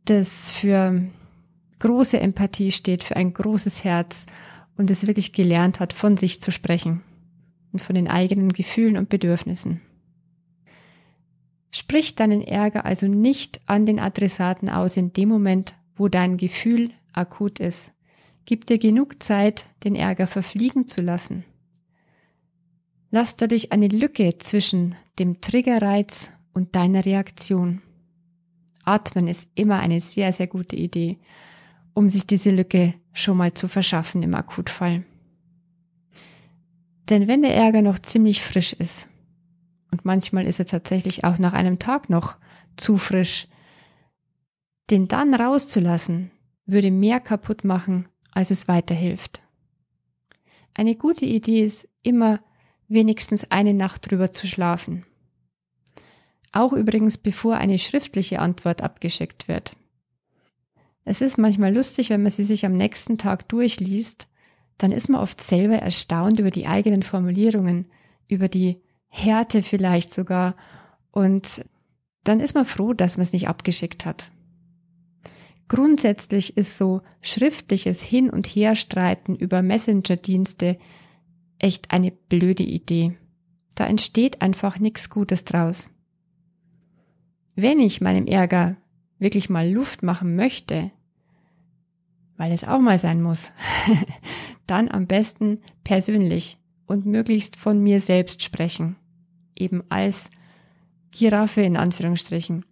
das 0.05 0.51
für 0.51 1.03
große 1.79 2.21
Empathie 2.21 2.71
steht, 2.71 3.03
für 3.03 3.17
ein 3.17 3.33
großes 3.33 3.85
Herz 3.85 4.27
und 4.77 4.91
es 4.91 5.07
wirklich 5.07 5.33
gelernt 5.33 5.81
hat, 5.81 5.93
von 5.93 6.17
sich 6.17 6.41
zu 6.41 6.51
sprechen 6.51 7.03
und 7.73 7.81
von 7.81 7.95
den 7.95 8.09
eigenen 8.09 8.51
Gefühlen 8.51 8.97
und 8.97 9.09
Bedürfnissen. 9.09 9.81
Sprich 11.77 12.15
deinen 12.15 12.41
Ärger 12.41 12.85
also 12.85 13.09
nicht 13.09 13.61
an 13.67 13.85
den 13.85 13.99
Adressaten 13.99 14.69
aus 14.69 14.97
in 14.97 15.13
dem 15.13 15.29
Moment, 15.29 15.75
wo 15.97 16.07
dein 16.07 16.37
Gefühl 16.37 16.93
akut 17.13 17.59
ist. 17.59 17.93
Gib 18.45 18.67
dir 18.67 18.79
genug 18.79 19.21
Zeit, 19.21 19.67
den 19.83 19.97
Ärger 19.97 20.29
verfliegen 20.29 20.87
zu 20.87 21.03
lassen. 21.03 21.43
Lass 23.11 23.35
dadurch 23.35 23.73
eine 23.73 23.89
Lücke 23.89 24.39
zwischen 24.39 24.95
dem 25.19 25.41
Triggerreiz 25.41 26.31
und 26.53 26.77
deiner 26.77 27.05
Reaktion. 27.05 27.83
Atmen 28.85 29.27
ist 29.27 29.49
immer 29.57 29.81
eine 29.81 30.01
sehr, 30.01 30.33
sehr 30.33 30.47
gute 30.47 30.77
Idee, 30.77 31.19
um 31.93 32.09
sich 32.09 32.25
diese 32.25 32.53
Lücke 32.53 32.95
schon 33.13 33.37
mal 33.37 33.53
zu 33.53 33.67
verschaffen 33.67 34.23
im 34.23 34.37
Akutfall. 34.37 35.03
Denn 37.11 37.27
wenn 37.27 37.43
der 37.43 37.57
Ärger 37.57 37.83
noch 37.83 37.99
ziemlich 37.99 38.43
frisch 38.43 38.75
ist, 38.75 39.09
und 39.95 40.05
manchmal 40.05 40.45
ist 40.45 40.59
er 40.59 40.67
tatsächlich 40.67 41.23
auch 41.23 41.39
nach 41.39 41.53
einem 41.53 41.79
Tag 41.79 42.11
noch 42.11 42.37
zu 42.77 42.99
frisch, 42.99 43.47
den 44.91 45.07
dann 45.07 45.33
rauszulassen, 45.33 46.33
würde 46.67 46.91
mehr 46.91 47.21
kaputt 47.21 47.63
machen, 47.63 48.09
als 48.33 48.51
es 48.51 48.67
weiterhilft. 48.67 49.41
Eine 50.75 50.97
gute 50.97 51.27
Idee 51.27 51.63
ist 51.63 51.89
immer 52.03 52.41
wenigstens 52.89 53.49
eine 53.53 53.73
Nacht 53.73 54.11
drüber 54.11 54.33
zu 54.33 54.49
schlafen. 54.49 55.07
Auch 56.51 56.73
übrigens 56.73 57.17
bevor 57.17 57.55
eine 57.55 57.79
schriftliche 57.79 58.41
Antwort 58.41 58.83
abgeschickt 58.83 59.47
wird. 59.47 59.77
Es 61.05 61.21
ist 61.21 61.39
manchmal 61.39 61.73
lustig, 61.73 62.11
wenn 62.11 62.25
man 62.25 62.33
sie 62.33 62.43
sich 62.43 62.67
am 62.67 62.73
nächsten 62.73 63.17
Tag 63.17 63.49
durchliest, 63.49 64.27
dann 64.77 64.91
ist 64.91 65.09
man 65.09 65.21
oft 65.21 65.41
selber 65.41 65.77
erstaunt 65.77 66.41
über 66.41 66.51
die 66.51 66.67
eigenen 66.67 67.05
Formulierungen, 67.05 67.87
über 68.27 68.49
die 68.49 68.83
Härte 69.17 69.63
vielleicht 69.63 70.13
sogar 70.13 70.57
und 71.13 71.65
dann 72.25 72.41
ist 72.41 72.55
man 72.55 72.65
froh, 72.65 72.95
dass 72.95 73.17
man 73.17 73.23
es 73.23 73.33
nicht 73.33 73.47
abgeschickt 73.47 74.05
hat. 74.05 74.33
Grundsätzlich 75.69 76.57
ist 76.57 76.77
so 76.77 77.01
schriftliches 77.23 78.03
Hin- 78.03 78.29
und 78.29 78.49
Herstreiten 78.49 79.37
über 79.37 79.63
Messenger-Dienste 79.63 80.79
echt 81.61 81.93
eine 81.93 82.11
blöde 82.11 82.65
Idee. 82.65 83.17
Da 83.77 83.87
entsteht 83.87 84.43
einfach 84.43 84.81
nichts 84.81 85.11
Gutes 85.11 85.45
draus. 85.45 85.89
Wenn 87.55 87.79
ich 87.79 88.01
meinem 88.01 88.27
Ärger 88.27 88.77
wirklich 89.21 89.49
mal 89.49 89.71
Luft 89.71 90.03
machen 90.03 90.35
möchte, 90.35 90.91
weil 92.37 92.51
es 92.51 92.65
auch 92.65 92.81
mal 92.81 92.99
sein 92.99 93.23
muss, 93.23 93.53
dann 94.67 94.89
am 94.89 95.07
besten 95.07 95.61
persönlich 95.85 96.59
und 96.87 97.07
möglichst 97.07 97.57
von 97.57 97.81
mir 97.81 98.01
selbst 98.01 98.43
sprechen. 98.43 98.97
Eben 99.57 99.83
als 99.89 100.31
Giraffe 101.11 101.63
in 101.63 101.77
Anführungsstrichen. 101.77 102.65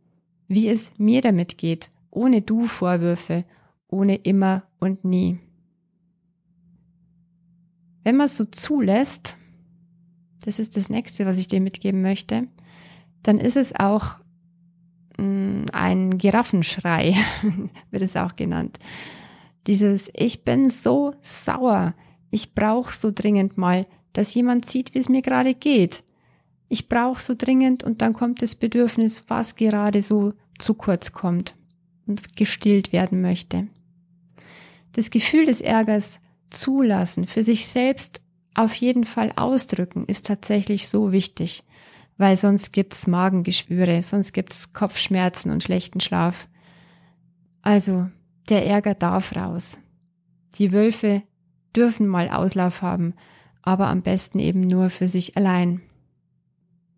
Wie 0.48 0.68
es 0.68 0.92
mir 0.98 1.22
damit 1.22 1.58
geht, 1.58 1.90
ohne 2.10 2.42
du 2.42 2.66
Vorwürfe, 2.66 3.44
ohne 3.88 4.16
immer 4.16 4.64
und 4.80 5.04
nie. 5.04 5.38
Wenn 8.04 8.16
man 8.16 8.26
es 8.26 8.36
so 8.36 8.44
zulässt, 8.44 9.38
das 10.44 10.58
ist 10.58 10.76
das 10.76 10.88
nächste, 10.88 11.24
was 11.24 11.38
ich 11.38 11.46
dir 11.46 11.60
mitgeben 11.60 12.02
möchte, 12.02 12.48
dann 13.22 13.38
ist 13.38 13.56
es 13.56 13.74
auch 13.74 14.16
Mm, 15.18 15.66
ein 15.72 16.18
Giraffenschrei, 16.18 17.14
wird 17.90 18.02
es 18.02 18.16
auch 18.16 18.36
genannt. 18.36 18.78
Dieses 19.66 20.10
Ich 20.14 20.44
bin 20.44 20.68
so 20.68 21.14
sauer, 21.22 21.94
ich 22.30 22.54
brauche 22.54 22.92
so 22.92 23.12
dringend 23.14 23.58
mal, 23.58 23.86
dass 24.12 24.34
jemand 24.34 24.66
sieht, 24.66 24.94
wie 24.94 24.98
es 24.98 25.08
mir 25.08 25.22
gerade 25.22 25.54
geht. 25.54 26.02
Ich 26.72 26.88
brauche 26.88 27.20
so 27.20 27.34
dringend 27.36 27.82
und 27.82 28.00
dann 28.00 28.14
kommt 28.14 28.40
das 28.40 28.54
Bedürfnis, 28.54 29.24
was 29.28 29.56
gerade 29.56 30.00
so 30.00 30.32
zu 30.58 30.74
kurz 30.74 31.12
kommt 31.12 31.54
und 32.06 32.36
gestillt 32.36 32.92
werden 32.92 33.20
möchte. 33.20 33.66
Das 34.92 35.10
Gefühl 35.10 35.46
des 35.46 35.60
Ärgers 35.60 36.20
zulassen, 36.50 37.26
für 37.26 37.42
sich 37.42 37.66
selbst 37.66 38.20
auf 38.54 38.74
jeden 38.74 39.04
Fall 39.04 39.32
ausdrücken, 39.36 40.06
ist 40.06 40.26
tatsächlich 40.26 40.88
so 40.88 41.12
wichtig 41.12 41.64
weil 42.22 42.36
sonst 42.36 42.72
gibt's 42.72 43.08
Magengeschwüre, 43.08 44.00
sonst 44.02 44.32
gibt's 44.32 44.72
Kopfschmerzen 44.72 45.50
und 45.50 45.62
schlechten 45.62 45.98
Schlaf. 46.00 46.48
Also, 47.62 48.08
der 48.48 48.66
Ärger 48.66 48.94
darf 48.94 49.34
raus. 49.34 49.78
Die 50.54 50.72
Wölfe 50.72 51.22
dürfen 51.74 52.06
mal 52.06 52.28
Auslauf 52.28 52.80
haben, 52.80 53.14
aber 53.62 53.88
am 53.88 54.02
besten 54.02 54.38
eben 54.38 54.60
nur 54.60 54.88
für 54.88 55.08
sich 55.08 55.36
allein. 55.36 55.82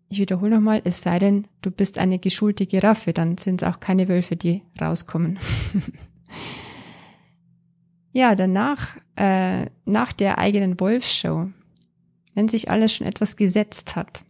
Ich 0.09 0.19
wiederhole 0.19 0.51
nochmal, 0.51 0.81
es 0.83 1.01
sei 1.01 1.19
denn, 1.19 1.47
du 1.61 1.71
bist 1.71 1.97
eine 1.97 2.19
geschulte 2.19 2.65
Giraffe, 2.65 3.11
dann 3.11 3.37
sind 3.37 3.61
es 3.61 3.67
auch 3.67 3.79
keine 3.79 4.07
Wölfe, 4.07 4.35
die 4.35 4.61
rauskommen. 4.79 5.39
ja, 8.13 8.35
danach, 8.35 8.95
äh, 9.15 9.65
nach 9.85 10.13
der 10.13 10.37
eigenen 10.37 10.79
Wolfsshow, 10.79 11.49
wenn 12.35 12.49
sich 12.49 12.69
alles 12.69 12.93
schon 12.93 13.07
etwas 13.07 13.35
gesetzt 13.35 13.95
hat, 13.95 14.23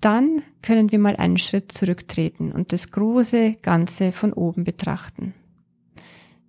dann 0.00 0.42
können 0.62 0.92
wir 0.92 0.98
mal 0.98 1.16
einen 1.16 1.38
Schritt 1.38 1.72
zurücktreten 1.72 2.52
und 2.52 2.72
das 2.72 2.90
große 2.90 3.56
Ganze 3.62 4.12
von 4.12 4.32
oben 4.32 4.64
betrachten. 4.64 5.34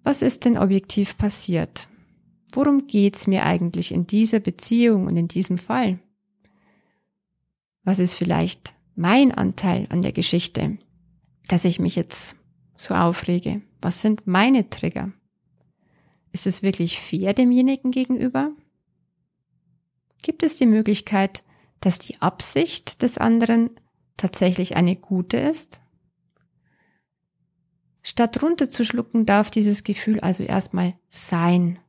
Was 0.04 0.22
ist 0.22 0.46
denn 0.46 0.58
objektiv 0.58 1.18
passiert? 1.18 1.88
Worum 2.54 2.88
geht's 2.88 3.28
mir 3.28 3.46
eigentlich 3.46 3.94
in 3.94 4.08
dieser 4.08 4.40
Beziehung 4.40 5.08
und 5.08 5.18
in 5.18 5.28
diesem 5.28 5.58
Fall? 5.58 6.00
Was 7.84 8.00
ist 8.00 8.14
vielleicht 8.14 8.74
mein 8.96 9.32
Anteil 9.32 9.88
an 9.90 10.02
der 10.02 10.12
Geschichte, 10.12 10.78
dass 11.48 11.66
ich 11.66 11.80
mich 11.80 11.96
jetzt 11.96 12.36
so 12.76 12.94
aufrege? 12.94 13.62
Was 13.82 14.02
sind 14.02 14.28
meine 14.28 14.70
Trigger? 14.70 15.12
Ist 16.32 16.48
es 16.48 16.62
wirklich 16.62 17.00
fair 17.00 17.34
demjenigen 17.34 17.92
gegenüber? 17.92 18.52
Gibt 20.22 20.44
es 20.44 20.58
die 20.58 20.66
Möglichkeit, 20.66 21.44
dass 21.80 21.98
die 21.98 22.22
Absicht 22.22 23.02
des 23.02 23.18
anderen 23.18 23.70
tatsächlich 24.18 24.76
eine 24.76 24.96
gute 24.96 25.38
ist? 25.38 25.82
Statt 28.04 28.42
runterzuschlucken, 28.42 29.26
darf 29.26 29.52
dieses 29.52 29.84
Gefühl 29.84 30.20
also 30.20 30.44
erstmal 30.44 30.96
sein. 31.10 31.80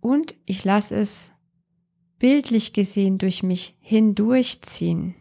Und 0.00 0.34
ich 0.46 0.64
lasse 0.64 0.96
es 0.96 1.32
bildlich 2.20 2.74
gesehen 2.74 3.18
durch 3.18 3.42
mich 3.42 3.76
hindurchziehen. 3.80 5.16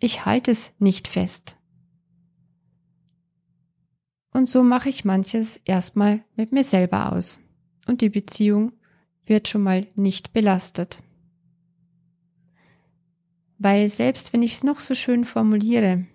Ich 0.00 0.24
halte 0.24 0.52
es 0.52 0.72
nicht 0.78 1.08
fest. 1.08 1.56
Und 4.32 4.46
so 4.46 4.62
mache 4.62 4.88
ich 4.88 5.04
manches 5.04 5.56
erstmal 5.64 6.24
mit 6.36 6.52
mir 6.52 6.62
selber 6.62 7.12
aus. 7.12 7.40
Und 7.88 8.00
die 8.02 8.08
Beziehung 8.08 8.72
wird 9.26 9.48
schon 9.48 9.62
mal 9.62 9.88
nicht 9.96 10.32
belastet. 10.32 11.02
Weil 13.58 13.88
selbst 13.88 14.32
wenn 14.32 14.42
ich 14.42 14.52
es 14.52 14.62
noch 14.62 14.78
so 14.78 14.94
schön 14.94 15.24
formuliere, 15.24 16.06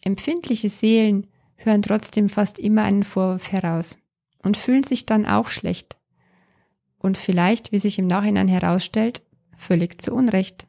empfindliche 0.00 0.68
Seelen 0.68 1.28
hören 1.54 1.82
trotzdem 1.82 2.28
fast 2.28 2.58
immer 2.58 2.82
einen 2.82 3.04
Vorwurf 3.04 3.52
heraus 3.52 3.98
und 4.42 4.56
fühlen 4.56 4.82
sich 4.82 5.06
dann 5.06 5.26
auch 5.26 5.48
schlecht. 5.48 5.99
Und 7.00 7.18
vielleicht, 7.18 7.72
wie 7.72 7.80
sich 7.80 7.98
im 7.98 8.06
Nachhinein 8.06 8.46
herausstellt, 8.46 9.22
völlig 9.56 10.00
zu 10.00 10.14
Unrecht. 10.14 10.68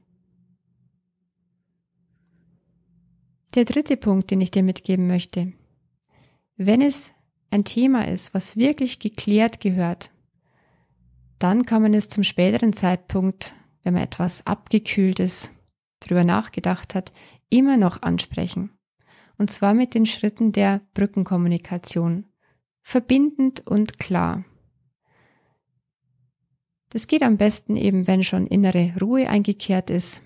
Der 3.53 3.65
dritte 3.65 3.97
Punkt, 3.97 4.31
den 4.31 4.41
ich 4.41 4.49
dir 4.49 4.63
mitgeben 4.63 5.07
möchte. 5.07 5.53
Wenn 6.55 6.81
es 6.81 7.11
ein 7.49 7.65
Thema 7.65 8.07
ist, 8.07 8.33
was 8.33 8.55
wirklich 8.55 8.99
geklärt 8.99 9.59
gehört, 9.59 10.11
dann 11.37 11.63
kann 11.63 11.81
man 11.81 11.93
es 11.93 12.07
zum 12.07 12.23
späteren 12.23 12.71
Zeitpunkt, 12.71 13.55
wenn 13.83 13.93
man 13.93 14.03
etwas 14.03 14.45
abgekühltes 14.47 15.51
drüber 15.99 16.23
nachgedacht 16.23 16.95
hat, 16.95 17.11
immer 17.49 17.77
noch 17.77 18.01
ansprechen. 18.01 18.71
Und 19.37 19.51
zwar 19.51 19.73
mit 19.73 19.95
den 19.95 20.05
Schritten 20.05 20.51
der 20.51 20.81
Brückenkommunikation. 20.93 22.25
Verbindend 22.81 23.65
und 23.65 23.99
klar. 23.99 24.45
Das 26.91 27.07
geht 27.07 27.23
am 27.23 27.37
besten 27.37 27.77
eben, 27.77 28.05
wenn 28.05 28.23
schon 28.23 28.45
innere 28.47 28.93
Ruhe 29.01 29.29
eingekehrt 29.29 29.89
ist. 29.89 30.21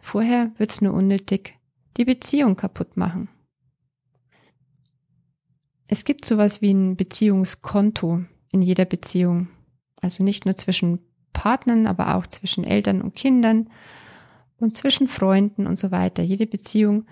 Vorher 0.00 0.52
wird 0.58 0.70
es 0.70 0.80
nur 0.80 0.94
unnötig, 0.94 1.58
die 1.96 2.04
Beziehung 2.04 2.56
kaputt 2.56 2.96
machen. 2.96 3.28
Es 5.88 6.04
gibt 6.04 6.24
sowas 6.24 6.62
wie 6.62 6.72
ein 6.72 6.96
Beziehungskonto 6.96 8.24
in 8.52 8.62
jeder 8.62 8.84
Beziehung. 8.84 9.48
Also 9.96 10.22
nicht 10.22 10.44
nur 10.44 10.56
zwischen 10.56 11.00
Partnern, 11.32 11.86
aber 11.86 12.14
auch 12.14 12.26
zwischen 12.26 12.64
Eltern 12.64 13.00
und 13.02 13.14
Kindern 13.14 13.70
und 14.58 14.76
zwischen 14.76 15.08
Freunden 15.08 15.66
und 15.66 15.78
so 15.78 15.90
weiter. 15.90 16.22
Jede 16.22 16.46
Beziehung 16.46 17.06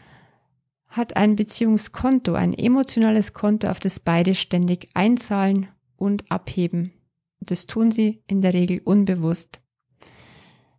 hat 0.87 1.17
ein 1.17 1.35
Beziehungskonto, 1.35 2.35
ein 2.35 2.53
emotionales 2.53 3.33
Konto, 3.33 3.69
auf 3.69 3.81
das 3.81 4.01
beide 4.01 4.35
ständig 4.35 4.89
einzahlen 4.95 5.69
und 5.97 6.31
abheben. 6.31 6.93
Das 7.41 7.67
tun 7.67 7.91
sie 7.93 8.23
in 8.27 8.43
der 8.43 8.55
Regel 8.55 8.81
unbewusst. 8.85 9.61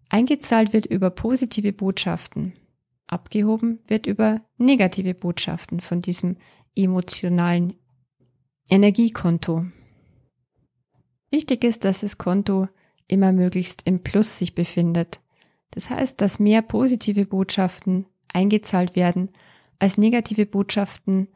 Eingezahlt 0.09 0.73
wird 0.73 0.85
über 0.85 1.09
positive 1.09 1.71
Botschaften. 1.71 2.53
Abgehoben 3.07 3.79
wird 3.87 4.07
über 4.07 4.41
negative 4.57 5.13
Botschaften 5.13 5.79
von 5.79 6.01
diesem 6.01 6.37
emotionalen 6.75 7.75
Energiekonto. 8.69 9.65
Wichtig 11.31 11.63
ist, 11.63 11.85
dass 11.85 12.01
das 12.01 12.17
Konto 12.17 12.67
immer 13.07 13.31
möglichst 13.31 13.81
im 13.85 14.03
Plus 14.03 14.37
sich 14.37 14.55
befindet. 14.55 15.21
Das 15.71 15.89
heißt, 15.89 16.21
dass 16.21 16.39
mehr 16.39 16.61
positive 16.61 17.25
Botschaften 17.25 18.05
eingezahlt 18.27 18.95
werden, 18.95 19.29
als 19.79 19.97
negative 19.97 20.45
Botschaften 20.45 21.27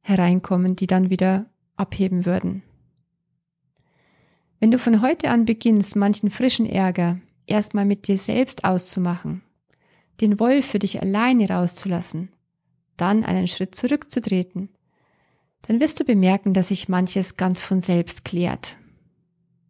hereinkommen, 0.00 0.76
die 0.76 0.86
dann 0.86 1.10
wieder 1.10 1.46
abheben 1.76 2.26
würden. 2.26 2.62
Wenn 4.60 4.70
du 4.70 4.78
von 4.78 5.00
heute 5.00 5.30
an 5.30 5.46
beginnst, 5.46 5.96
manchen 5.96 6.28
frischen 6.28 6.66
Ärger 6.66 7.18
erstmal 7.46 7.86
mit 7.86 8.06
dir 8.06 8.18
selbst 8.18 8.64
auszumachen, 8.64 9.42
den 10.20 10.38
Wolf 10.38 10.66
für 10.66 10.78
dich 10.78 11.00
alleine 11.00 11.48
rauszulassen, 11.48 12.30
dann 12.98 13.24
einen 13.24 13.46
Schritt 13.46 13.74
zurückzutreten, 13.74 14.68
dann 15.62 15.80
wirst 15.80 15.98
du 15.98 16.04
bemerken, 16.04 16.52
dass 16.52 16.68
sich 16.68 16.90
manches 16.90 17.38
ganz 17.38 17.62
von 17.62 17.80
selbst 17.80 18.26
klärt 18.26 18.76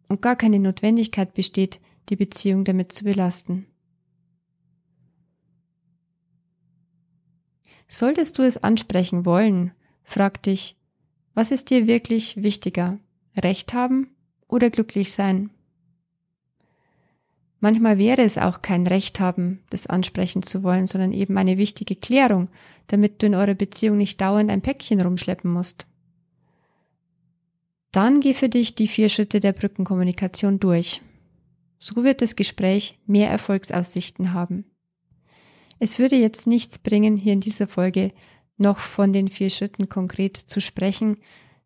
und 0.09 0.21
gar 0.21 0.35
keine 0.35 0.59
Notwendigkeit 0.59 1.33
besteht, 1.33 1.79
die 2.09 2.17
Beziehung 2.17 2.65
damit 2.65 2.91
zu 2.91 3.05
belasten. 3.05 3.67
Solltest 7.87 8.37
du 8.37 8.41
es 8.43 8.57
ansprechen 8.57 9.25
wollen, 9.25 9.71
frag 10.03 10.43
dich, 10.43 10.75
was 11.33 11.51
ist 11.51 11.69
dir 11.69 11.87
wirklich 11.87 12.43
wichtiger? 12.43 12.99
Recht 13.37 13.73
haben 13.73 14.09
oder 14.51 14.69
glücklich 14.69 15.11
sein? 15.11 15.49
Manchmal 17.59 17.99
wäre 17.99 18.23
es 18.23 18.39
auch 18.39 18.63
kein 18.63 18.87
Recht 18.87 19.19
haben, 19.19 19.59
das 19.69 19.85
ansprechen 19.85 20.41
zu 20.41 20.63
wollen, 20.63 20.87
sondern 20.87 21.13
eben 21.13 21.37
eine 21.37 21.59
wichtige 21.59 21.95
Klärung, 21.95 22.49
damit 22.87 23.21
du 23.21 23.27
in 23.27 23.35
eurer 23.35 23.53
Beziehung 23.53 23.97
nicht 23.97 24.19
dauernd 24.19 24.49
ein 24.49 24.61
Päckchen 24.61 24.99
rumschleppen 24.99 25.51
musst. 25.51 25.85
Dann 27.91 28.19
geh 28.19 28.33
für 28.33 28.49
dich 28.49 28.73
die 28.73 28.87
vier 28.87 29.09
Schritte 29.09 29.39
der 29.39 29.51
Brückenkommunikation 29.51 30.59
durch. 30.59 31.01
So 31.77 32.03
wird 32.03 32.21
das 32.21 32.35
Gespräch 32.35 32.97
mehr 33.05 33.29
Erfolgsaussichten 33.29 34.33
haben. 34.33 34.65
Es 35.77 35.99
würde 35.99 36.15
jetzt 36.15 36.47
nichts 36.47 36.79
bringen, 36.79 37.17
hier 37.17 37.33
in 37.33 37.41
dieser 37.41 37.67
Folge 37.67 38.11
noch 38.57 38.79
von 38.79 39.13
den 39.13 39.27
vier 39.27 39.49
Schritten 39.49 39.89
konkret 39.89 40.37
zu 40.37 40.61
sprechen, 40.61 41.17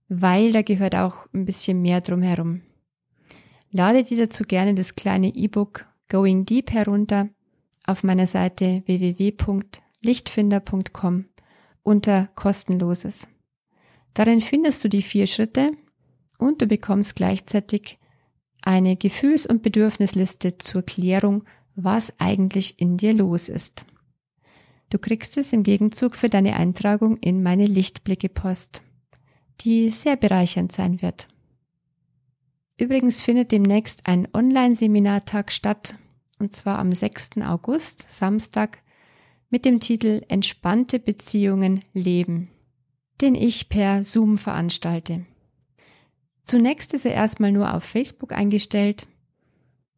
weil 0.10 0.52
da 0.52 0.62
gehört 0.62 0.95
auch 0.95 1.28
ein 1.34 1.45
bisschen 1.45 1.82
mehr 1.82 2.02
drum 2.02 2.21
herum. 2.21 2.62
Lade 3.76 4.04
dir 4.06 4.16
dazu 4.16 4.46
gerne 4.46 4.74
das 4.74 4.96
kleine 4.96 5.36
E-Book 5.36 5.86
Going 6.08 6.46
Deep 6.46 6.72
herunter 6.72 7.28
auf 7.86 8.06
meiner 8.06 8.26
Seite 8.26 8.84
www.lichtfinder.com 8.86 11.26
unter 11.84 12.30
kostenloses. 12.36 13.28
Darin 14.14 14.40
findest 14.40 14.86
du 14.86 14.88
die 14.88 15.02
vier 15.02 15.28
Schritte 15.28 15.74
und 16.38 16.62
du 16.62 16.68
bekommst 16.68 17.18
gleichzeitig 17.18 18.00
eine 18.62 18.96
Gefühls- 18.96 19.46
und 19.46 19.62
Bedürfnisliste 19.62 20.58
zur 20.58 20.84
Klärung, 20.84 21.44
was 21.76 22.18
eigentlich 22.18 22.80
in 22.80 22.96
dir 22.96 23.12
los 23.12 23.50
ist. 23.50 23.86
Du 24.90 25.00
kriegst 25.00 25.36
es 25.36 25.52
im 25.52 25.64
Gegenzug 25.64 26.16
für 26.16 26.30
deine 26.30 26.56
Eintragung 26.56 27.18
in 27.18 27.44
meine 27.44 27.66
Lichtblicke-Post, 27.66 28.84
die 29.66 29.90
sehr 29.90 30.16
bereichernd 30.16 30.72
sein 30.72 31.02
wird. 31.02 31.28
Übrigens 32.78 33.22
findet 33.22 33.52
demnächst 33.52 34.06
ein 34.06 34.28
Online-Seminartag 34.34 35.52
statt, 35.52 35.96
und 36.40 36.54
zwar 36.54 36.80
am 36.80 36.92
6. 36.92 37.42
August, 37.42 38.06
Samstag, 38.10 38.80
mit 39.50 39.64
dem 39.64 39.80
Titel 39.80 40.24
Entspannte 40.28 41.00
Beziehungen 41.00 41.84
leben, 41.94 42.50
den 43.22 43.36
ich 43.36 43.70
per 43.70 44.04
Zoom 44.04 44.38
veranstalte. 44.38 45.26
Zunächst 46.44 46.94
ist 46.94 47.06
er 47.06 47.14
erstmal 47.14 47.52
nur 47.52 47.74
auf 47.74 47.84
Facebook 47.84 48.34
eingestellt. 48.34 49.08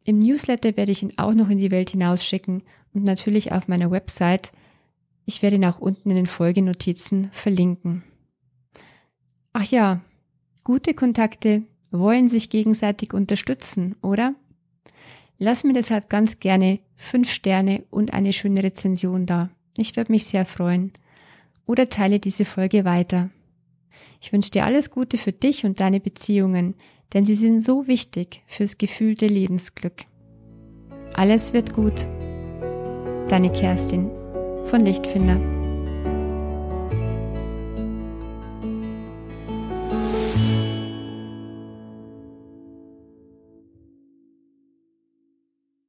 Im 0.06 0.20
Newsletter 0.20 0.78
werde 0.78 0.92
ich 0.92 1.04
ihn 1.04 1.14
auch 1.18 1.34
noch 1.34 1.50
in 1.50 1.58
die 1.58 1.72
Welt 1.72 1.90
hinausschicken 1.90 2.64
und 2.94 3.04
natürlich 3.04 3.52
auf 3.52 3.68
meiner 3.68 3.92
Website 3.92 4.52
ich 5.30 5.42
werde 5.42 5.58
ihn 5.58 5.66
auch 5.66 5.80
unten 5.80 6.10
in 6.10 6.16
den 6.16 6.26
Folgenotizen 6.26 7.30
verlinken. 7.34 8.04
Ach 9.52 9.66
ja, 9.66 10.02
gute 10.64 10.94
Kontakte 10.94 11.64
wollen 11.92 12.30
sich 12.30 12.50
gegenseitig 12.50 13.14
unterstützen, 13.14 13.96
oder? 14.02 14.36
Lass 15.40 15.64
mir 15.64 15.74
deshalb 15.74 16.10
ganz 16.10 16.40
gerne 16.40 16.80
fünf 16.96 17.32
Sterne 17.32 17.84
und 17.90 18.14
eine 18.14 18.34
schöne 18.34 18.64
Rezension 18.64 19.26
da. 19.26 19.50
Ich 19.78 19.96
würde 19.96 20.12
mich 20.12 20.26
sehr 20.26 20.46
freuen. 20.46 20.92
Oder 21.66 21.90
teile 21.90 22.20
diese 22.20 22.46
Folge 22.46 22.86
weiter. 22.86 23.30
Ich 24.22 24.34
wünsche 24.34 24.52
dir 24.52 24.66
alles 24.66 24.90
Gute 24.90 25.18
für 25.18 25.32
dich 25.32 25.66
und 25.66 25.80
deine 25.80 26.00
Beziehungen, 26.00 26.76
denn 27.14 27.26
sie 27.26 27.36
sind 27.36 27.64
so 27.64 27.88
wichtig 27.88 28.42
fürs 28.48 28.78
gefühlte 28.78 29.28
Lebensglück. 29.28 30.06
Alles 31.14 31.54
wird 31.54 31.74
gut. 31.74 32.08
Deine 33.28 33.52
Kerstin 33.52 34.10
von 34.66 34.82
Lichtfinder. 34.82 35.67